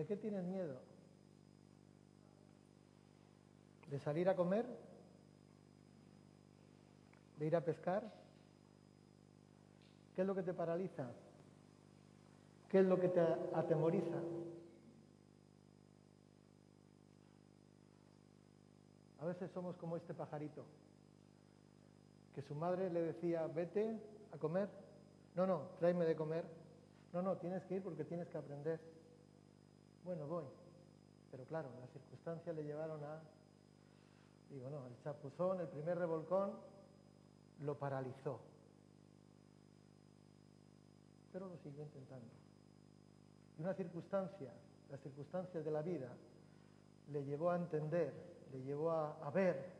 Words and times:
¿De 0.00 0.06
qué 0.06 0.16
tienes 0.16 0.42
miedo? 0.44 0.80
¿De 3.90 3.98
salir 3.98 4.30
a 4.30 4.34
comer? 4.34 4.64
¿De 7.36 7.46
ir 7.46 7.54
a 7.54 7.60
pescar? 7.60 8.10
¿Qué 10.16 10.22
es 10.22 10.26
lo 10.26 10.34
que 10.34 10.42
te 10.42 10.54
paraliza? 10.54 11.06
¿Qué 12.70 12.78
es 12.78 12.86
lo 12.86 12.98
que 12.98 13.08
te 13.08 13.20
atemoriza? 13.52 14.16
A 19.20 19.26
veces 19.26 19.50
somos 19.50 19.76
como 19.76 19.98
este 19.98 20.14
pajarito, 20.14 20.64
que 22.34 22.40
su 22.40 22.54
madre 22.54 22.88
le 22.88 23.02
decía, 23.02 23.46
vete 23.48 24.00
a 24.32 24.38
comer. 24.38 24.70
No, 25.36 25.46
no, 25.46 25.72
tráeme 25.78 26.06
de 26.06 26.16
comer. 26.16 26.46
No, 27.12 27.20
no, 27.20 27.36
tienes 27.36 27.62
que 27.64 27.74
ir 27.74 27.82
porque 27.82 28.04
tienes 28.04 28.28
que 28.28 28.38
aprender. 28.38 28.99
Bueno, 30.04 30.26
voy. 30.26 30.44
Pero 31.30 31.44
claro, 31.44 31.68
las 31.80 31.90
circunstancias 31.90 32.54
le 32.56 32.64
llevaron 32.64 33.02
a, 33.04 33.20
digo, 34.50 34.68
no, 34.70 34.86
el 34.86 34.98
chapuzón, 35.02 35.60
el 35.60 35.68
primer 35.68 35.98
revolcón, 35.98 36.52
lo 37.60 37.78
paralizó. 37.78 38.40
Pero 41.32 41.48
lo 41.48 41.56
siguió 41.58 41.82
intentando. 41.84 42.26
Y 43.58 43.62
una 43.62 43.74
circunstancia, 43.74 44.50
las 44.90 45.00
circunstancias 45.00 45.64
de 45.64 45.70
la 45.70 45.82
vida, 45.82 46.08
le 47.12 47.24
llevó 47.24 47.50
a 47.50 47.56
entender, 47.56 48.12
le 48.52 48.62
llevó 48.62 48.90
a, 48.90 49.16
a 49.22 49.30
ver 49.30 49.70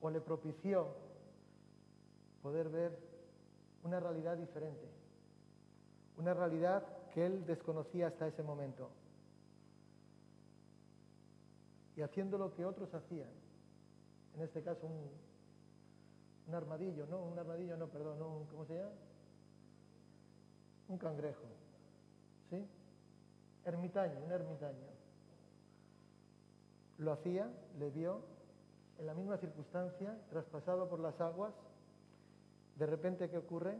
o 0.00 0.10
le 0.10 0.20
propició 0.20 0.88
poder 2.42 2.68
ver 2.68 2.98
una 3.84 4.00
realidad 4.00 4.36
diferente, 4.36 4.88
una 6.18 6.34
realidad 6.34 6.84
que 7.14 7.24
él 7.24 7.46
desconocía 7.46 8.08
hasta 8.08 8.26
ese 8.26 8.42
momento. 8.42 8.90
Y 12.00 12.02
haciendo 12.02 12.38
lo 12.38 12.54
que 12.54 12.64
otros 12.64 12.94
hacían, 12.94 13.28
en 14.34 14.40
este 14.40 14.62
caso 14.62 14.86
un, 14.86 16.54
armadillo, 16.54 17.06
no, 17.06 17.20
un 17.20 17.38
armadillo, 17.38 17.76
no, 17.76 17.88
perdón, 17.88 18.46
¿cómo 18.46 18.64
se 18.64 18.78
llama? 18.78 18.92
Un 20.88 20.96
cangrejo, 20.96 21.44
¿sí? 22.48 22.66
Ermitaño, 23.66 24.18
un 24.24 24.32
ermitaño. 24.32 24.88
Lo 26.96 27.12
hacía, 27.12 27.50
le 27.78 27.90
vio, 27.90 28.22
en 28.98 29.04
la 29.04 29.12
misma 29.12 29.36
circunstancia, 29.36 30.16
traspasado 30.30 30.88
por 30.88 31.00
las 31.00 31.20
aguas, 31.20 31.52
de 32.76 32.86
repente, 32.86 33.28
¿qué 33.28 33.36
ocurre? 33.36 33.76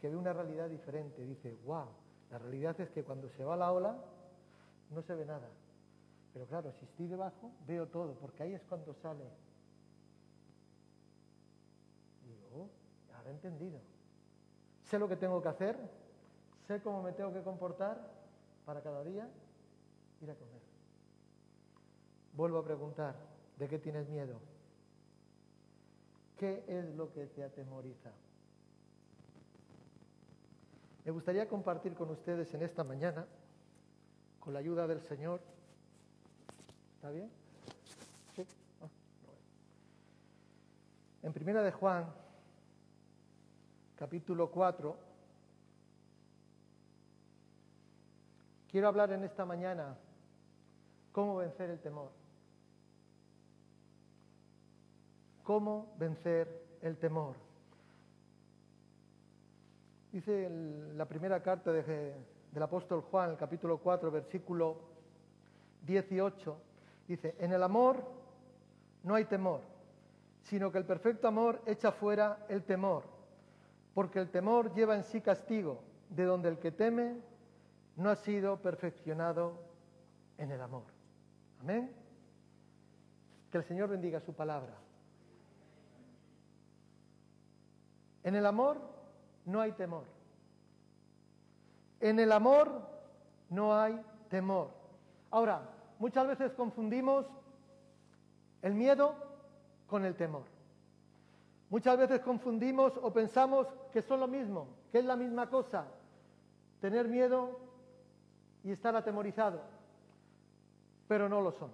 Que 0.00 0.08
ve 0.08 0.14
una 0.14 0.32
realidad 0.32 0.68
diferente. 0.68 1.26
Dice, 1.26 1.58
wow, 1.64 1.88
la 2.30 2.38
realidad 2.38 2.80
es 2.80 2.90
que 2.90 3.02
cuando 3.02 3.28
se 3.30 3.44
va 3.44 3.56
la 3.56 3.72
ola, 3.72 3.98
no 4.90 5.02
se 5.02 5.16
ve 5.16 5.26
nada. 5.26 5.48
Pero 6.32 6.46
claro, 6.46 6.72
si 6.72 6.84
estoy 6.84 7.06
debajo, 7.06 7.52
veo 7.66 7.86
todo, 7.88 8.14
porque 8.14 8.42
ahí 8.42 8.54
es 8.54 8.62
cuando 8.64 8.94
sale. 8.94 9.24
Digo, 12.24 12.46
oh, 12.54 13.14
ahora 13.16 13.30
he 13.30 13.32
entendido. 13.32 13.80
Sé 14.84 14.98
lo 14.98 15.08
que 15.08 15.16
tengo 15.16 15.42
que 15.42 15.48
hacer, 15.48 15.76
sé 16.66 16.80
cómo 16.82 17.02
me 17.02 17.12
tengo 17.12 17.32
que 17.32 17.42
comportar 17.42 18.00
para 18.64 18.80
cada 18.82 19.02
día 19.02 19.28
ir 20.20 20.30
a 20.30 20.34
comer. 20.34 20.60
Vuelvo 22.34 22.58
a 22.58 22.64
preguntar, 22.64 23.16
¿de 23.56 23.68
qué 23.68 23.78
tienes 23.78 24.08
miedo? 24.08 24.38
¿Qué 26.36 26.64
es 26.68 26.94
lo 26.94 27.12
que 27.12 27.26
te 27.26 27.42
atemoriza? 27.42 28.10
Me 31.04 31.10
gustaría 31.10 31.48
compartir 31.48 31.94
con 31.94 32.10
ustedes 32.10 32.54
en 32.54 32.62
esta 32.62 32.84
mañana, 32.84 33.26
con 34.38 34.52
la 34.52 34.60
ayuda 34.60 34.86
del 34.86 35.00
Señor, 35.00 35.40
¿está 37.00 37.08
bien? 37.08 37.30
Sí. 38.36 38.46
Ah, 38.82 38.88
en 41.22 41.32
primera 41.32 41.62
de 41.62 41.72
Juan, 41.72 42.04
capítulo 43.96 44.50
4, 44.50 44.98
quiero 48.70 48.88
hablar 48.88 49.12
en 49.12 49.24
esta 49.24 49.46
mañana 49.46 49.96
cómo 51.10 51.36
vencer 51.36 51.70
el 51.70 51.80
temor. 51.80 52.10
cómo 55.42 55.94
vencer 55.98 56.62
el 56.82 56.96
temor. 56.98 57.34
Dice 60.12 60.48
la 60.94 61.06
primera 61.06 61.42
carta 61.42 61.72
del 61.72 62.62
apóstol 62.62 63.00
Juan, 63.10 63.30
el 63.30 63.36
capítulo 63.36 63.78
4, 63.78 64.10
versículo 64.12 64.76
18, 65.86 66.69
dice, 67.10 67.34
en 67.40 67.52
el 67.52 67.62
amor 67.62 68.04
no 69.02 69.16
hay 69.16 69.24
temor, 69.24 69.62
sino 70.44 70.70
que 70.70 70.78
el 70.78 70.84
perfecto 70.84 71.26
amor 71.26 71.60
echa 71.66 71.90
fuera 71.90 72.46
el 72.48 72.62
temor, 72.62 73.02
porque 73.94 74.20
el 74.20 74.30
temor 74.30 74.72
lleva 74.74 74.94
en 74.94 75.02
sí 75.02 75.20
castigo, 75.20 75.80
de 76.08 76.24
donde 76.24 76.48
el 76.48 76.58
que 76.58 76.70
teme 76.70 77.16
no 77.96 78.10
ha 78.10 78.16
sido 78.16 78.62
perfeccionado 78.62 79.54
en 80.38 80.52
el 80.52 80.60
amor. 80.60 80.84
Amén. 81.60 81.92
Que 83.50 83.58
el 83.58 83.64
Señor 83.64 83.88
bendiga 83.88 84.20
su 84.20 84.32
palabra. 84.32 84.74
En 88.22 88.36
el 88.36 88.46
amor 88.46 88.80
no 89.46 89.60
hay 89.60 89.72
temor. 89.72 90.04
En 91.98 92.20
el 92.20 92.30
amor 92.30 92.82
no 93.48 93.76
hay 93.76 94.00
temor. 94.28 94.70
Ahora, 95.30 95.62
muchas 96.00 96.26
veces 96.26 96.52
confundimos 96.54 97.26
el 98.62 98.74
miedo 98.74 99.14
con 99.86 100.04
el 100.04 100.16
temor. 100.16 100.42
Muchas 101.68 101.96
veces 101.96 102.20
confundimos 102.20 102.98
o 103.00 103.12
pensamos 103.12 103.68
que 103.92 104.02
son 104.02 104.18
lo 104.18 104.26
mismo, 104.26 104.66
que 104.90 104.98
es 104.98 105.04
la 105.04 105.14
misma 105.14 105.48
cosa, 105.48 105.86
tener 106.80 107.06
miedo 107.06 107.60
y 108.64 108.72
estar 108.72 108.96
atemorizado, 108.96 109.60
pero 111.06 111.28
no 111.28 111.40
lo 111.40 111.52
son. 111.52 111.70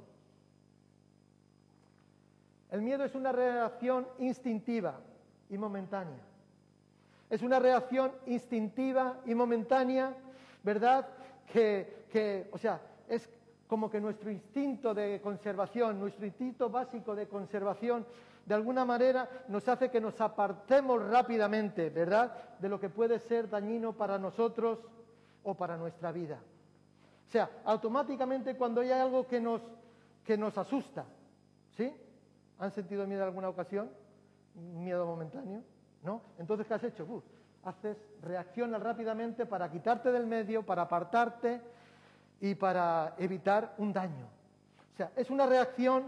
El 2.70 2.82
miedo 2.82 3.04
es 3.04 3.15
una 3.15 3.32
reacción 3.32 4.06
instintiva 4.19 5.00
y 5.48 5.56
momentánea. 5.56 6.20
Es 7.31 7.42
una 7.42 7.59
reacción 7.59 8.12
instintiva 8.26 9.20
y 9.25 9.34
momentánea, 9.34 10.15
¿verdad? 10.62 11.09
Que, 11.53 12.48
o 12.53 12.59
sea, 12.59 12.81
es 13.09 13.28
como 13.66 13.91
que 13.91 14.00
nuestro 14.00 14.31
instinto 14.31 14.94
de 14.94 15.21
conservación, 15.21 15.99
nuestro 15.99 16.27
instinto 16.27 16.71
básico 16.71 17.15
de 17.15 17.28
conservación, 17.28 18.06
de 18.44 18.54
alguna 18.54 18.84
manera 18.84 19.28
nos 19.49 19.69
hace 19.69 19.91
que 19.91 20.00
nos 20.00 20.21
apartemos 20.21 21.03
rápidamente, 21.09 21.91
¿verdad?, 21.91 22.32
de 22.59 22.69
lo 22.69 22.78
que 22.78 22.88
puede 22.88 23.19
ser 23.19 23.50
dañino 23.50 23.93
para 23.93 24.19
nosotros 24.19 24.78
o 25.43 25.54
para 25.54 25.77
nuestra 25.77 26.12
vida. 26.12 26.38
O 27.27 27.31
sea, 27.31 27.50
automáticamente 27.65 28.56
cuando 28.56 28.81
hay 28.81 28.93
algo 28.93 29.27
que 29.27 29.41
nos, 29.41 29.60
que 30.25 30.38
nos 30.38 30.56
asusta, 30.56 31.04
¿sí? 31.77 31.93
¿Han 32.59 32.71
sentido 32.71 33.06
miedo 33.06 33.22
en 33.22 33.28
alguna 33.28 33.48
ocasión? 33.48 33.91
Miedo 34.54 35.04
momentáneo. 35.04 35.62
¿no? 36.03 36.22
Entonces, 36.38 36.66
¿qué 36.66 36.75
has 36.75 36.84
hecho? 36.84 37.22
haces, 37.65 37.97
reaccionas 38.22 38.81
rápidamente 38.81 39.44
para 39.44 39.69
quitarte 39.69 40.12
del 40.12 40.27
medio, 40.27 40.65
para 40.65 40.83
apartarte 40.83 41.60
y 42.41 42.54
para 42.54 43.14
evitar 43.18 43.74
un 43.78 43.92
daño. 43.92 44.27
O 44.94 44.97
sea, 44.97 45.12
es 45.16 45.30
una 45.30 45.47
reacción 45.47 46.04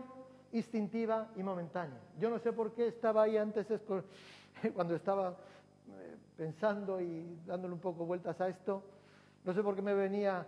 instintiva 0.52 1.28
y 1.36 1.42
momentánea. 1.42 2.00
Yo 2.19 2.30
no 2.30 2.38
sé 2.38 2.52
por 2.52 2.72
qué 2.72 2.88
estaba 2.88 3.22
ahí 3.22 3.36
antes, 3.36 3.66
cuando 4.75 4.96
estaba 4.96 5.30
eh, 5.30 6.16
pensando 6.36 7.00
y 7.00 7.38
dándole 7.46 7.75
un 7.75 7.80
poco 7.80 8.06
vueltas 8.06 8.40
a 8.40 8.48
esto, 8.48 8.82
no 9.44 9.54
sé 9.54 9.62
por 9.62 9.75
qué 9.75 9.82
me 9.82 9.94
venía 9.94 10.46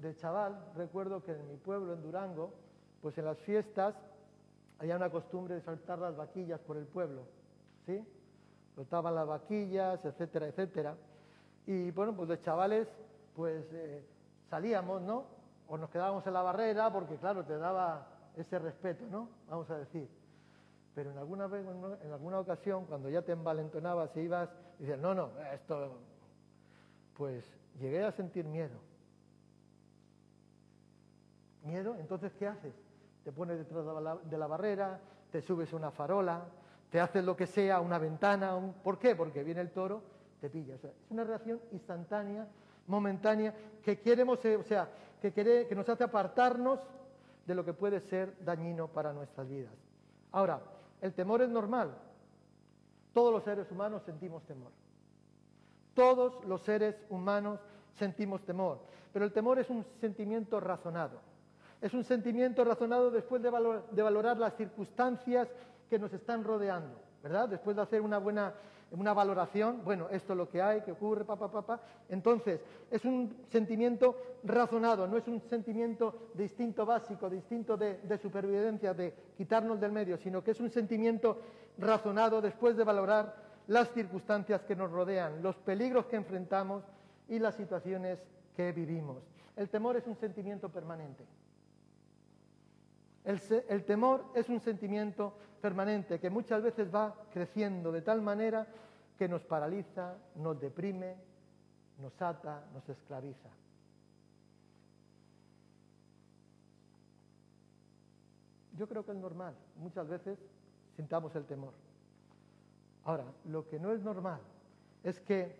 de 0.00 0.16
chaval, 0.16 0.58
recuerdo 0.74 1.22
que 1.22 1.32
en 1.32 1.48
mi 1.48 1.56
pueblo, 1.56 1.92
en 1.92 2.02
Durango, 2.02 2.52
pues 3.00 3.16
en 3.18 3.24
las 3.24 3.38
fiestas 3.38 3.94
había 4.78 4.96
una 4.96 5.10
costumbre 5.10 5.56
de 5.56 5.60
saltar 5.60 5.98
las 5.98 6.16
vaquillas 6.16 6.60
por 6.60 6.76
el 6.76 6.86
pueblo, 6.86 7.22
¿sí? 7.86 8.04
flotaban 8.74 9.14
las 9.14 9.26
vaquillas, 9.26 10.04
etcétera, 10.04 10.46
etcétera. 10.46 10.96
Y 11.66 11.90
bueno, 11.90 12.14
pues 12.16 12.28
de 12.28 12.40
chavales, 12.40 12.88
pues 13.36 13.64
eh, 13.72 14.02
salíamos, 14.52 15.00
¿no? 15.00 15.24
O 15.66 15.78
nos 15.78 15.88
quedábamos 15.88 16.26
en 16.26 16.34
la 16.34 16.42
barrera 16.42 16.92
porque, 16.92 17.16
claro, 17.16 17.42
te 17.42 17.56
daba 17.56 18.06
ese 18.36 18.58
respeto, 18.58 19.06
¿no? 19.10 19.30
Vamos 19.48 19.70
a 19.70 19.78
decir. 19.78 20.06
Pero 20.94 21.10
en 21.10 21.16
alguna, 21.16 21.46
vez, 21.46 21.64
en 22.04 22.12
alguna 22.12 22.38
ocasión, 22.38 22.84
cuando 22.84 23.08
ya 23.08 23.22
te 23.22 23.32
envalentonabas 23.32 24.14
e 24.14 24.24
ibas, 24.24 24.50
dices, 24.78 24.98
no, 24.98 25.14
no, 25.14 25.30
esto, 25.54 26.00
pues 27.16 27.50
llegué 27.80 28.04
a 28.04 28.12
sentir 28.12 28.44
miedo. 28.44 28.78
Miedo, 31.62 31.96
entonces, 31.98 32.30
¿qué 32.38 32.46
haces? 32.46 32.74
Te 33.24 33.32
pones 33.32 33.56
detrás 33.56 33.86
de 34.28 34.36
la 34.36 34.46
barrera, 34.46 35.00
te 35.30 35.40
subes 35.40 35.72
a 35.72 35.76
una 35.76 35.90
farola, 35.90 36.44
te 36.90 37.00
haces 37.00 37.24
lo 37.24 37.34
que 37.34 37.46
sea, 37.46 37.80
una 37.80 37.96
ventana, 37.96 38.54
un... 38.54 38.74
¿por 38.74 38.98
qué? 38.98 39.16
Porque 39.16 39.42
viene 39.44 39.62
el 39.62 39.70
toro, 39.70 40.02
te 40.42 40.50
pilla. 40.50 40.74
es 40.74 40.82
una 41.08 41.24
reacción 41.24 41.58
instantánea 41.70 42.46
momentánea 42.86 43.54
que 43.82 44.00
queremos, 44.00 44.44
eh, 44.44 44.56
o 44.56 44.62
sea, 44.62 44.88
que, 45.20 45.32
quiere, 45.32 45.66
que 45.66 45.74
nos 45.74 45.88
hace 45.88 46.04
apartarnos 46.04 46.80
de 47.46 47.54
lo 47.54 47.64
que 47.64 47.72
puede 47.72 48.00
ser 48.00 48.36
dañino 48.44 48.88
para 48.88 49.12
nuestras 49.12 49.48
vidas. 49.48 49.72
Ahora, 50.32 50.60
el 51.00 51.12
temor 51.12 51.42
es 51.42 51.48
normal. 51.48 51.94
Todos 53.12 53.32
los 53.32 53.42
seres 53.42 53.70
humanos 53.70 54.02
sentimos 54.04 54.42
temor. 54.44 54.70
Todos 55.94 56.44
los 56.46 56.62
seres 56.62 56.96
humanos 57.10 57.60
sentimos 57.98 58.42
temor. 58.42 58.78
Pero 59.12 59.24
el 59.24 59.32
temor 59.32 59.58
es 59.58 59.68
un 59.68 59.84
sentimiento 60.00 60.58
razonado. 60.60 61.20
Es 61.80 61.92
un 61.92 62.04
sentimiento 62.04 62.64
razonado 62.64 63.10
después 63.10 63.42
de, 63.42 63.50
valorar 63.50 64.38
las 64.38 64.56
circunstancias 64.56 65.48
que 65.90 65.98
nos 65.98 66.12
están 66.12 66.44
rodeando, 66.44 66.96
¿verdad? 67.22 67.48
Después 67.48 67.76
de 67.76 67.82
hacer 67.82 68.00
una 68.00 68.18
buena 68.18 68.54
una 68.92 69.12
valoración, 69.14 69.82
bueno, 69.84 70.08
esto 70.10 70.32
es 70.32 70.36
lo 70.36 70.48
que 70.48 70.60
hay, 70.60 70.82
que 70.82 70.92
ocurre, 70.92 71.24
papá, 71.24 71.50
papá. 71.50 71.80
Entonces, 72.08 72.60
es 72.90 73.04
un 73.04 73.44
sentimiento 73.50 74.16
razonado, 74.44 75.06
no 75.06 75.16
es 75.16 75.26
un 75.28 75.40
sentimiento 75.48 76.30
de 76.34 76.44
instinto 76.44 76.84
básico, 76.84 77.28
de 77.28 77.36
instinto 77.36 77.76
de, 77.76 77.98
de 77.98 78.18
supervivencia, 78.18 78.92
de 78.92 79.14
quitarnos 79.36 79.80
del 79.80 79.92
medio, 79.92 80.18
sino 80.18 80.42
que 80.44 80.50
es 80.50 80.60
un 80.60 80.70
sentimiento 80.70 81.38
razonado 81.78 82.40
después 82.40 82.76
de 82.76 82.84
valorar 82.84 83.34
las 83.68 83.90
circunstancias 83.92 84.62
que 84.62 84.76
nos 84.76 84.90
rodean, 84.90 85.42
los 85.42 85.56
peligros 85.56 86.06
que 86.06 86.16
enfrentamos 86.16 86.84
y 87.28 87.38
las 87.38 87.54
situaciones 87.54 88.18
que 88.54 88.72
vivimos. 88.72 89.18
El 89.56 89.68
temor 89.68 89.96
es 89.96 90.06
un 90.06 90.16
sentimiento 90.16 90.68
permanente. 90.68 91.24
El, 93.24 93.84
temor 93.84 94.32
es 94.34 94.48
un 94.48 94.60
sentimiento 94.60 95.34
permanente 95.60 96.18
que 96.18 96.28
muchas 96.28 96.62
veces 96.62 96.92
va 96.92 97.14
creciendo 97.30 97.92
de 97.92 98.02
tal 98.02 98.20
manera 98.20 98.66
que 99.16 99.28
nos 99.28 99.44
paraliza, 99.44 100.16
nos 100.34 100.60
deprime, 100.60 101.16
nos 101.98 102.20
ata, 102.20 102.64
nos 102.72 102.88
esclaviza. 102.88 103.48
Yo 108.76 108.88
creo 108.88 109.04
que 109.04 109.12
es 109.12 109.18
normal, 109.18 109.54
muchas 109.76 110.08
veces 110.08 110.38
sintamos 110.96 111.34
el 111.36 111.44
temor. 111.44 111.74
Ahora, 113.04 113.24
lo 113.44 113.68
que 113.68 113.78
no 113.78 113.92
es 113.92 114.02
normal 114.02 114.40
es 115.04 115.20
que 115.20 115.54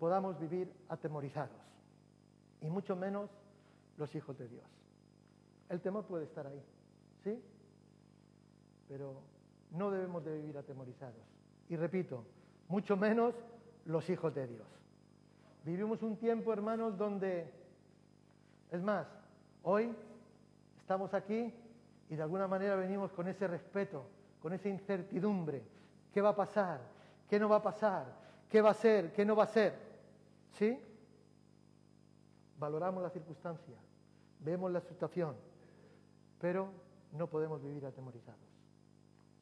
podamos 0.00 0.38
vivir 0.40 0.72
atemorizados, 0.88 1.62
y 2.60 2.70
mucho 2.70 2.96
menos 2.96 3.30
los 3.96 4.12
hijos 4.16 4.36
de 4.38 4.48
Dios. 4.48 4.75
El 5.68 5.80
temor 5.80 6.04
puede 6.04 6.24
estar 6.24 6.46
ahí, 6.46 6.62
¿sí? 7.24 7.42
Pero 8.88 9.14
no 9.72 9.90
debemos 9.90 10.24
de 10.24 10.36
vivir 10.36 10.56
atemorizados. 10.56 11.22
Y 11.68 11.76
repito, 11.76 12.24
mucho 12.68 12.96
menos 12.96 13.34
los 13.84 14.08
hijos 14.10 14.34
de 14.34 14.46
Dios. 14.46 14.66
Vivimos 15.64 16.02
un 16.02 16.16
tiempo, 16.16 16.52
hermanos, 16.52 16.96
donde, 16.96 17.50
es 18.70 18.82
más, 18.82 19.06
hoy 19.64 19.92
estamos 20.78 21.12
aquí 21.14 21.52
y 22.08 22.14
de 22.14 22.22
alguna 22.22 22.46
manera 22.46 22.76
venimos 22.76 23.12
con 23.12 23.26
ese 23.26 23.48
respeto, 23.48 24.04
con 24.40 24.52
esa 24.52 24.68
incertidumbre. 24.68 25.62
¿Qué 26.12 26.22
va 26.22 26.30
a 26.30 26.36
pasar? 26.36 26.80
¿Qué 27.28 27.40
no 27.40 27.48
va 27.48 27.56
a 27.56 27.62
pasar? 27.62 28.06
¿Qué 28.48 28.62
va 28.62 28.70
a 28.70 28.74
ser? 28.74 29.12
¿Qué 29.12 29.24
no 29.24 29.34
va 29.34 29.42
a 29.42 29.48
ser? 29.48 29.74
¿Sí? 30.52 30.78
Valoramos 32.58 33.02
la 33.02 33.10
circunstancia, 33.10 33.74
vemos 34.40 34.70
la 34.70 34.80
situación, 34.80 35.34
pero 36.40 36.70
no 37.12 37.28
podemos 37.28 37.62
vivir 37.62 37.84
atemorizados. 37.86 38.40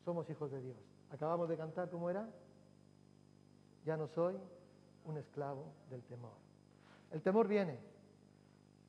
Somos 0.04 0.28
hijos 0.30 0.50
de 0.50 0.60
Dios. 0.60 0.76
Acabamos 1.10 1.48
de 1.48 1.56
cantar 1.56 1.90
cómo 1.90 2.10
era. 2.10 2.28
Ya 3.84 3.96
no 3.96 4.06
soy 4.08 4.36
un 5.04 5.16
esclavo 5.16 5.64
del 5.90 6.02
temor. 6.02 6.32
El 7.10 7.22
temor 7.22 7.48
viene, 7.48 7.78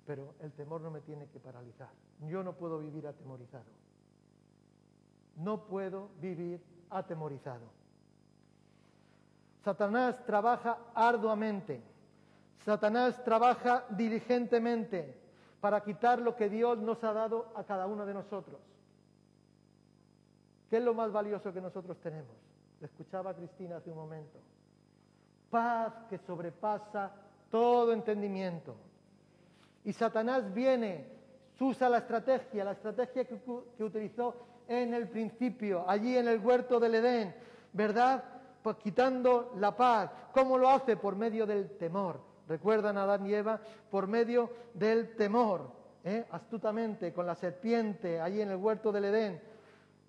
pero 0.06 0.36
el 0.42 0.52
temor 0.54 0.82
no 0.82 0.92
me 0.92 1.02
tiene 1.02 1.28
que 1.28 1.40
paralizar. 1.40 1.90
Yo 2.28 2.44
no 2.44 2.54
puedo 2.54 2.80
vivir 2.80 3.08
atemorizado. 3.08 3.66
No 5.38 5.66
puedo 5.66 6.10
vivir 6.22 6.62
atemorizado. 6.90 7.66
Satanás 9.64 10.24
trabaja 10.26 10.78
arduamente. 10.94 11.82
Satanás 12.64 13.24
trabaja 13.24 13.86
diligentemente 13.90 15.25
para 15.66 15.82
quitar 15.82 16.22
lo 16.22 16.36
que 16.36 16.48
Dios 16.48 16.78
nos 16.78 17.04
ha 17.04 17.12
dado 17.12 17.48
a 17.56 17.64
cada 17.64 17.88
uno 17.88 18.06
de 18.06 18.14
nosotros. 18.14 18.60
¿Qué 20.70 20.78
es 20.78 20.84
lo 20.84 20.94
más 20.94 21.12
valioso 21.12 21.52
que 21.52 21.60
nosotros 21.60 21.98
tenemos? 22.04 22.36
Le 22.80 22.86
escuchaba 22.86 23.34
Cristina 23.34 23.78
hace 23.78 23.90
un 23.90 23.98
momento. 23.98 24.38
Paz 25.50 25.92
que 26.08 26.20
sobrepasa 26.20 27.14
todo 27.50 27.94
entendimiento. 27.94 28.76
Y 29.84 29.94
Satanás 29.94 30.54
viene, 30.54 31.08
usa 31.60 31.90
la 31.90 31.98
estrategia, 31.98 32.64
la 32.64 32.74
estrategia 32.74 33.26
que, 33.26 33.42
que 33.76 33.84
utilizó 33.84 34.36
en 34.68 34.94
el 34.94 35.10
principio, 35.10 35.84
allí 35.90 36.16
en 36.16 36.28
el 36.28 36.46
huerto 36.46 36.80
del 36.80 36.94
Edén, 36.94 37.36
¿verdad? 37.74 38.24
Pues 38.62 38.76
quitando 38.76 39.54
la 39.56 39.76
paz. 39.76 40.12
¿Cómo 40.32 40.60
lo 40.60 40.70
hace? 40.70 40.96
Por 40.96 41.16
medio 41.16 41.48
del 41.48 41.76
temor 41.76 42.35
recuerdan 42.48 42.98
a 42.98 43.04
Adán 43.04 43.26
y 43.26 43.34
Eva, 43.34 43.60
por 43.90 44.08
medio 44.08 44.52
del 44.74 45.16
temor, 45.16 45.72
¿eh? 46.04 46.26
astutamente 46.32 47.14
con 47.14 47.26
la 47.26 47.36
serpiente 47.36 48.22
allí 48.22 48.42
en 48.42 48.52
el 48.52 48.58
huerto 48.58 48.92
del 48.92 49.06
Edén. 49.06 49.42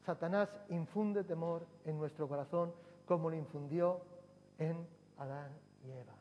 Satanás 0.05 0.49
infunde 0.69 1.25
temor 1.25 1.67
en 1.85 1.99
nuestro 1.99 2.29
corazón 2.29 2.73
como 3.07 3.31
lo 3.31 3.37
infundió 3.37 4.01
en 4.59 4.87
Adán 5.19 5.51
y 5.85 5.91
Eva. 5.91 6.13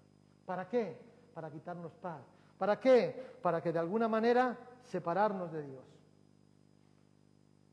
¿Para 0.45 0.67
qué? 0.67 0.97
Para 1.33 1.51
quitarnos 1.51 1.91
paz. 1.93 2.21
¿Para 2.57 2.79
qué? 2.79 3.35
Para 3.41 3.61
que 3.61 3.71
de 3.71 3.79
alguna 3.79 4.07
manera 4.07 4.57
separarnos 4.83 5.51
de 5.51 5.63
Dios. 5.63 5.83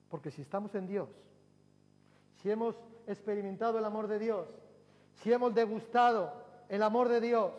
Porque 0.08 0.30
si 0.30 0.42
estamos 0.42 0.74
en 0.74 0.86
Dios, 0.86 1.08
si 2.42 2.50
hemos 2.50 2.74
experimentado 3.06 3.78
el 3.78 3.84
amor 3.84 4.08
de 4.08 4.18
Dios, 4.18 4.46
si 5.14 5.32
hemos 5.32 5.54
degustado 5.54 6.32
el 6.68 6.82
amor 6.82 7.08
de 7.08 7.20
Dios, 7.20 7.52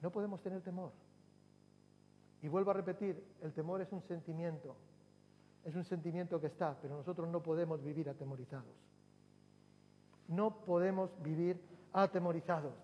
no 0.00 0.10
podemos 0.10 0.40
tener 0.42 0.60
temor. 0.62 0.92
Y 2.42 2.48
vuelvo 2.48 2.70
a 2.70 2.74
repetir, 2.74 3.22
el 3.42 3.52
temor 3.52 3.80
es 3.80 3.92
un 3.92 4.02
sentimiento, 4.02 4.76
es 5.64 5.74
un 5.74 5.84
sentimiento 5.84 6.40
que 6.40 6.46
está, 6.46 6.76
pero 6.80 6.96
nosotros 6.96 7.28
no 7.28 7.42
podemos 7.42 7.82
vivir 7.82 8.08
atemorizados. 8.08 8.76
No 10.28 10.54
podemos 10.64 11.10
vivir 11.22 11.60
atemorizados. 11.92 12.74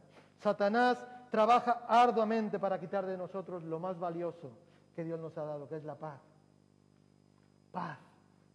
Satanás 0.41 0.99
trabaja 1.31 1.85
arduamente 1.88 2.59
para 2.59 2.81
quitar 2.81 3.07
de 3.07 3.17
nosotros 3.17 3.62
lo 3.65 3.79
más 3.79 3.99
valioso 3.99 4.50
que 4.95 5.05
Dios 5.05 5.21
nos 5.21 5.37
ha 5.38 5.45
dado, 5.45 5.69
que 5.69 5.77
es 5.77 5.85
la 5.85 5.95
paz. 5.95 6.21
Paz, 7.73 7.99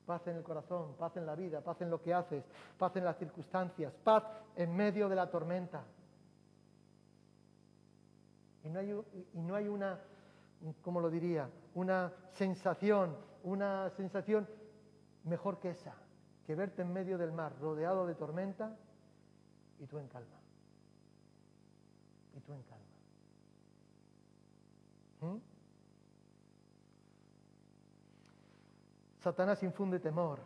paz 0.06 0.26
en 0.28 0.38
el 0.38 0.44
corazón, 0.44 0.96
paz 0.98 1.16
en 1.18 1.26
la 1.26 1.36
vida, 1.36 1.62
paz 1.62 1.82
en 1.82 1.90
lo 1.90 2.02
que 2.02 2.14
haces, 2.14 2.44
paz 2.78 2.96
en 2.96 3.06
las 3.06 3.18
circunstancias, 3.18 3.94
paz 4.04 4.24
en 4.56 4.76
medio 4.76 5.08
de 5.10 5.16
la 5.16 5.30
tormenta. 5.30 5.84
Y 8.70 9.42
no 9.42 9.56
hay, 9.56 9.68
una, 9.68 10.00
¿cómo 10.84 11.02
lo 11.02 11.10
diría? 11.10 11.50
Una 11.74 12.14
sensación, 12.34 13.18
una 13.44 13.90
sensación 13.90 14.48
mejor 15.24 15.60
que 15.60 15.72
esa, 15.72 15.96
que 16.46 16.54
verte 16.54 16.84
en 16.84 16.94
medio 16.94 17.18
del 17.18 17.32
mar, 17.32 17.52
rodeado 17.60 18.06
de 18.06 18.14
tormenta 18.14 18.78
y 19.80 19.88
tú 19.88 19.98
en 19.98 20.08
calma. 20.08 20.38
Y 22.38 22.40
tú 22.42 22.54
en 22.54 22.62
calma. 22.62 22.86
¿Mm? 25.22 25.38
Satanás 29.20 29.64
infunde 29.64 30.00
temor 30.00 30.40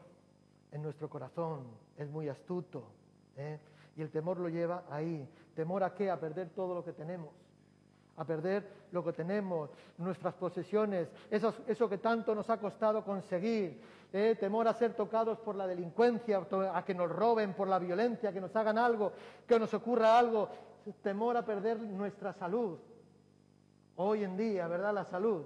en 0.72 0.82
nuestro 0.82 1.10
corazón, 1.10 1.68
es 1.98 2.10
muy 2.10 2.30
astuto. 2.30 2.88
¿eh? 3.36 3.60
Y 3.98 4.02
el 4.02 4.10
temor 4.12 4.40
lo 4.40 4.48
lleva 4.48 4.86
ahí. 4.90 5.30
¿Temor 5.56 5.84
a 5.84 5.94
qué? 5.94 6.10
A 6.10 6.20
perder 6.20 6.52
todo 6.52 6.74
lo 6.74 6.86
que 6.86 6.94
tenemos 6.94 7.43
a 8.18 8.26
perder 8.26 8.84
lo 8.92 9.04
que 9.04 9.14
tenemos, 9.14 9.70
nuestras 9.98 10.34
posesiones, 10.36 11.10
eso, 11.32 11.54
eso 11.68 11.90
que 11.90 11.98
tanto 11.98 12.36
nos 12.36 12.50
ha 12.50 12.58
costado 12.58 13.04
conseguir, 13.04 13.82
eh, 14.12 14.36
temor 14.40 14.68
a 14.68 14.74
ser 14.74 14.94
tocados 14.94 15.40
por 15.40 15.56
la 15.56 15.66
delincuencia, 15.66 16.46
a 16.74 16.86
que 16.86 16.94
nos 16.94 17.10
roben 17.10 17.54
por 17.54 17.68
la 17.68 17.80
violencia, 17.80 18.32
que 18.32 18.42
nos 18.42 18.56
hagan 18.56 18.78
algo, 18.78 19.14
que 19.48 19.58
nos 19.58 19.74
ocurra 19.74 20.20
algo, 20.20 20.50
temor 21.02 21.38
a 21.38 21.44
perder 21.44 21.80
nuestra 21.80 22.34
salud. 22.34 22.78
Hoy 23.96 24.24
en 24.24 24.38
día, 24.38 24.68
¿verdad? 24.68 24.94
La 24.94 25.06
salud. 25.06 25.44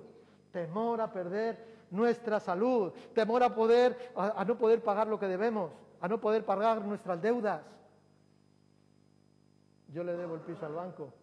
Temor 0.52 1.00
a 1.00 1.12
perder 1.12 1.78
nuestra 1.92 2.40
salud, 2.40 2.92
temor 3.14 3.44
a 3.44 3.54
poder 3.54 4.12
a 4.16 4.44
no 4.44 4.58
poder 4.58 4.84
pagar 4.84 5.08
lo 5.08 5.20
que 5.20 5.28
debemos, 5.28 5.72
a 6.02 6.08
no 6.08 6.20
poder 6.20 6.44
pagar 6.44 6.84
nuestras 6.84 7.22
deudas. 7.22 7.62
Yo 9.94 10.04
le 10.04 10.18
debo 10.18 10.36
el 10.36 10.42
piso 10.42 10.66
al 10.66 10.74
banco. 10.74 11.14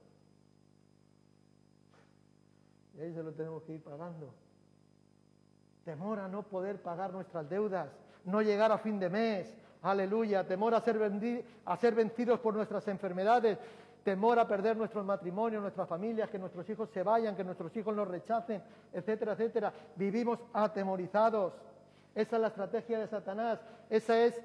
Y 2.96 3.02
ahí 3.02 3.12
se 3.12 3.22
lo 3.22 3.32
tenemos 3.32 3.62
que 3.64 3.74
ir 3.74 3.82
pagando. 3.82 4.32
Temor 5.84 6.20
a 6.20 6.28
no 6.28 6.42
poder 6.42 6.80
pagar 6.80 7.12
nuestras 7.12 7.48
deudas, 7.48 7.88
no 8.24 8.40
llegar 8.40 8.72
a 8.72 8.78
fin 8.78 8.98
de 8.98 9.10
mes. 9.10 9.54
Aleluya. 9.82 10.46
Temor 10.46 10.74
a 10.74 10.80
ser, 10.80 10.98
a 11.64 11.76
ser 11.76 11.94
vencidos 11.94 12.40
por 12.40 12.54
nuestras 12.54 12.86
enfermedades. 12.88 13.58
temor 14.02 14.38
a 14.38 14.46
perder 14.46 14.76
nuestros 14.76 15.04
matrimonios, 15.04 15.62
nuestras 15.62 15.88
familias, 15.88 16.28
que 16.28 16.38
nuestros 16.38 16.68
hijos 16.68 16.90
se 16.90 17.02
vayan, 17.02 17.34
que 17.34 17.42
nuestros 17.42 17.74
hijos 17.76 17.94
nos 17.96 18.06
rechacen, 18.06 18.62
etcétera, 18.92 19.32
etcétera. 19.32 19.72
Vivimos 19.96 20.38
atemorizados. 20.52 21.54
Esa 22.14 22.36
es 22.36 22.42
la 22.42 22.48
estrategia 22.48 22.98
de 22.98 23.08
Satanás, 23.08 23.58
ese 23.90 24.26
es 24.26 24.40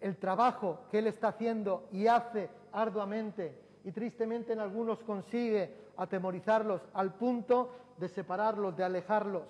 el 0.00 0.16
trabajo 0.16 0.80
que 0.90 1.00
él 1.00 1.08
está 1.08 1.28
haciendo 1.28 1.88
y 1.92 2.06
hace 2.06 2.48
arduamente 2.72 3.54
y 3.84 3.92
tristemente 3.92 4.52
en 4.52 4.60
algunos 4.60 5.02
consigue 5.02 5.74
atemorizarlos 5.96 6.82
al 6.94 7.14
punto 7.14 7.70
de 7.98 8.08
separarlos, 8.08 8.76
de 8.76 8.84
alejarlos. 8.84 9.42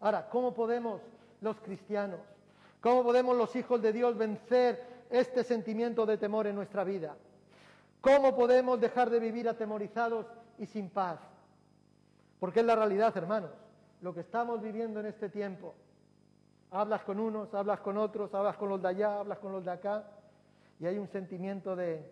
Ahora, 0.00 0.28
¿cómo 0.28 0.54
podemos 0.54 1.00
los 1.40 1.60
cristianos, 1.60 2.20
cómo 2.80 3.02
podemos 3.02 3.36
los 3.36 3.54
hijos 3.56 3.82
de 3.82 3.92
Dios 3.92 4.16
vencer 4.16 4.82
este 5.10 5.44
sentimiento 5.44 6.06
de 6.06 6.18
temor 6.18 6.46
en 6.46 6.56
nuestra 6.56 6.84
vida? 6.84 7.16
¿Cómo 8.00 8.34
podemos 8.34 8.80
dejar 8.80 9.10
de 9.10 9.20
vivir 9.20 9.48
atemorizados 9.48 10.26
y 10.58 10.66
sin 10.66 10.88
paz? 10.88 11.18
Porque 12.38 12.60
es 12.60 12.66
la 12.66 12.76
realidad, 12.76 13.14
hermanos 13.16 13.50
lo 14.00 14.14
que 14.14 14.20
estamos 14.20 14.60
viviendo 14.60 15.00
en 15.00 15.06
este 15.06 15.28
tiempo. 15.28 15.74
Hablas 16.70 17.02
con 17.02 17.18
unos, 17.18 17.52
hablas 17.54 17.80
con 17.80 17.96
otros, 17.98 18.32
hablas 18.34 18.56
con 18.56 18.68
los 18.68 18.80
de 18.80 18.88
allá, 18.88 19.18
hablas 19.18 19.38
con 19.38 19.52
los 19.52 19.64
de 19.64 19.70
acá, 19.72 20.04
y 20.80 20.86
hay 20.86 20.98
un 20.98 21.08
sentimiento 21.08 21.76
de, 21.76 22.02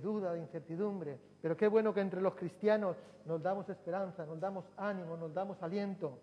duda, 0.00 0.32
de 0.32 0.40
incertidumbre. 0.40 1.18
Pero 1.42 1.56
qué 1.56 1.66
bueno 1.66 1.92
que 1.92 2.00
entre 2.00 2.20
los 2.20 2.34
cristianos 2.36 2.96
nos 3.26 3.42
damos 3.42 3.68
esperanza, 3.68 4.24
nos 4.24 4.40
damos 4.40 4.64
ánimo, 4.76 5.16
nos 5.16 5.34
damos 5.34 5.60
aliento, 5.62 6.18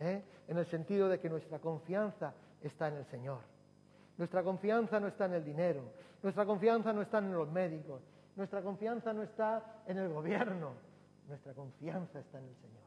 ¿eh? 0.00 0.22
en 0.48 0.58
el 0.58 0.66
sentido 0.66 1.08
de 1.08 1.20
que 1.20 1.28
nuestra 1.28 1.58
confianza 1.58 2.32
está 2.62 2.88
en 2.88 2.96
el 2.96 3.04
Señor. 3.04 3.40
Nuestra 4.16 4.42
confianza 4.42 4.98
no 4.98 5.08
está 5.08 5.26
en 5.26 5.34
el 5.34 5.44
dinero, 5.44 5.82
nuestra 6.22 6.46
confianza 6.46 6.92
no 6.92 7.02
está 7.02 7.18
en 7.18 7.32
los 7.32 7.50
médicos, 7.50 8.00
nuestra 8.34 8.62
confianza 8.62 9.12
no 9.12 9.22
está 9.22 9.82
en 9.86 9.98
el 9.98 10.08
gobierno, 10.08 10.72
nuestra 11.28 11.52
confianza 11.52 12.18
está 12.18 12.38
en 12.38 12.44
el 12.44 12.54
Señor. 12.56 12.82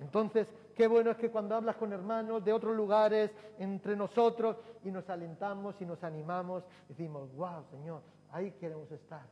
Entonces, 0.00 0.52
qué 0.78 0.86
bueno 0.86 1.10
es 1.10 1.16
que 1.16 1.28
cuando 1.28 1.56
hablas 1.56 1.74
con 1.74 1.92
hermanos 1.92 2.44
de 2.44 2.52
otros 2.52 2.76
lugares, 2.76 3.32
entre 3.58 3.96
nosotros, 3.96 4.58
y 4.84 4.92
nos 4.92 5.10
alentamos 5.10 5.74
y 5.80 5.84
nos 5.84 6.04
animamos, 6.04 6.62
decimos, 6.88 7.34
wow, 7.34 7.64
Señor, 7.68 8.00
ahí 8.30 8.52
queremos 8.52 8.88
estar. 8.92 9.22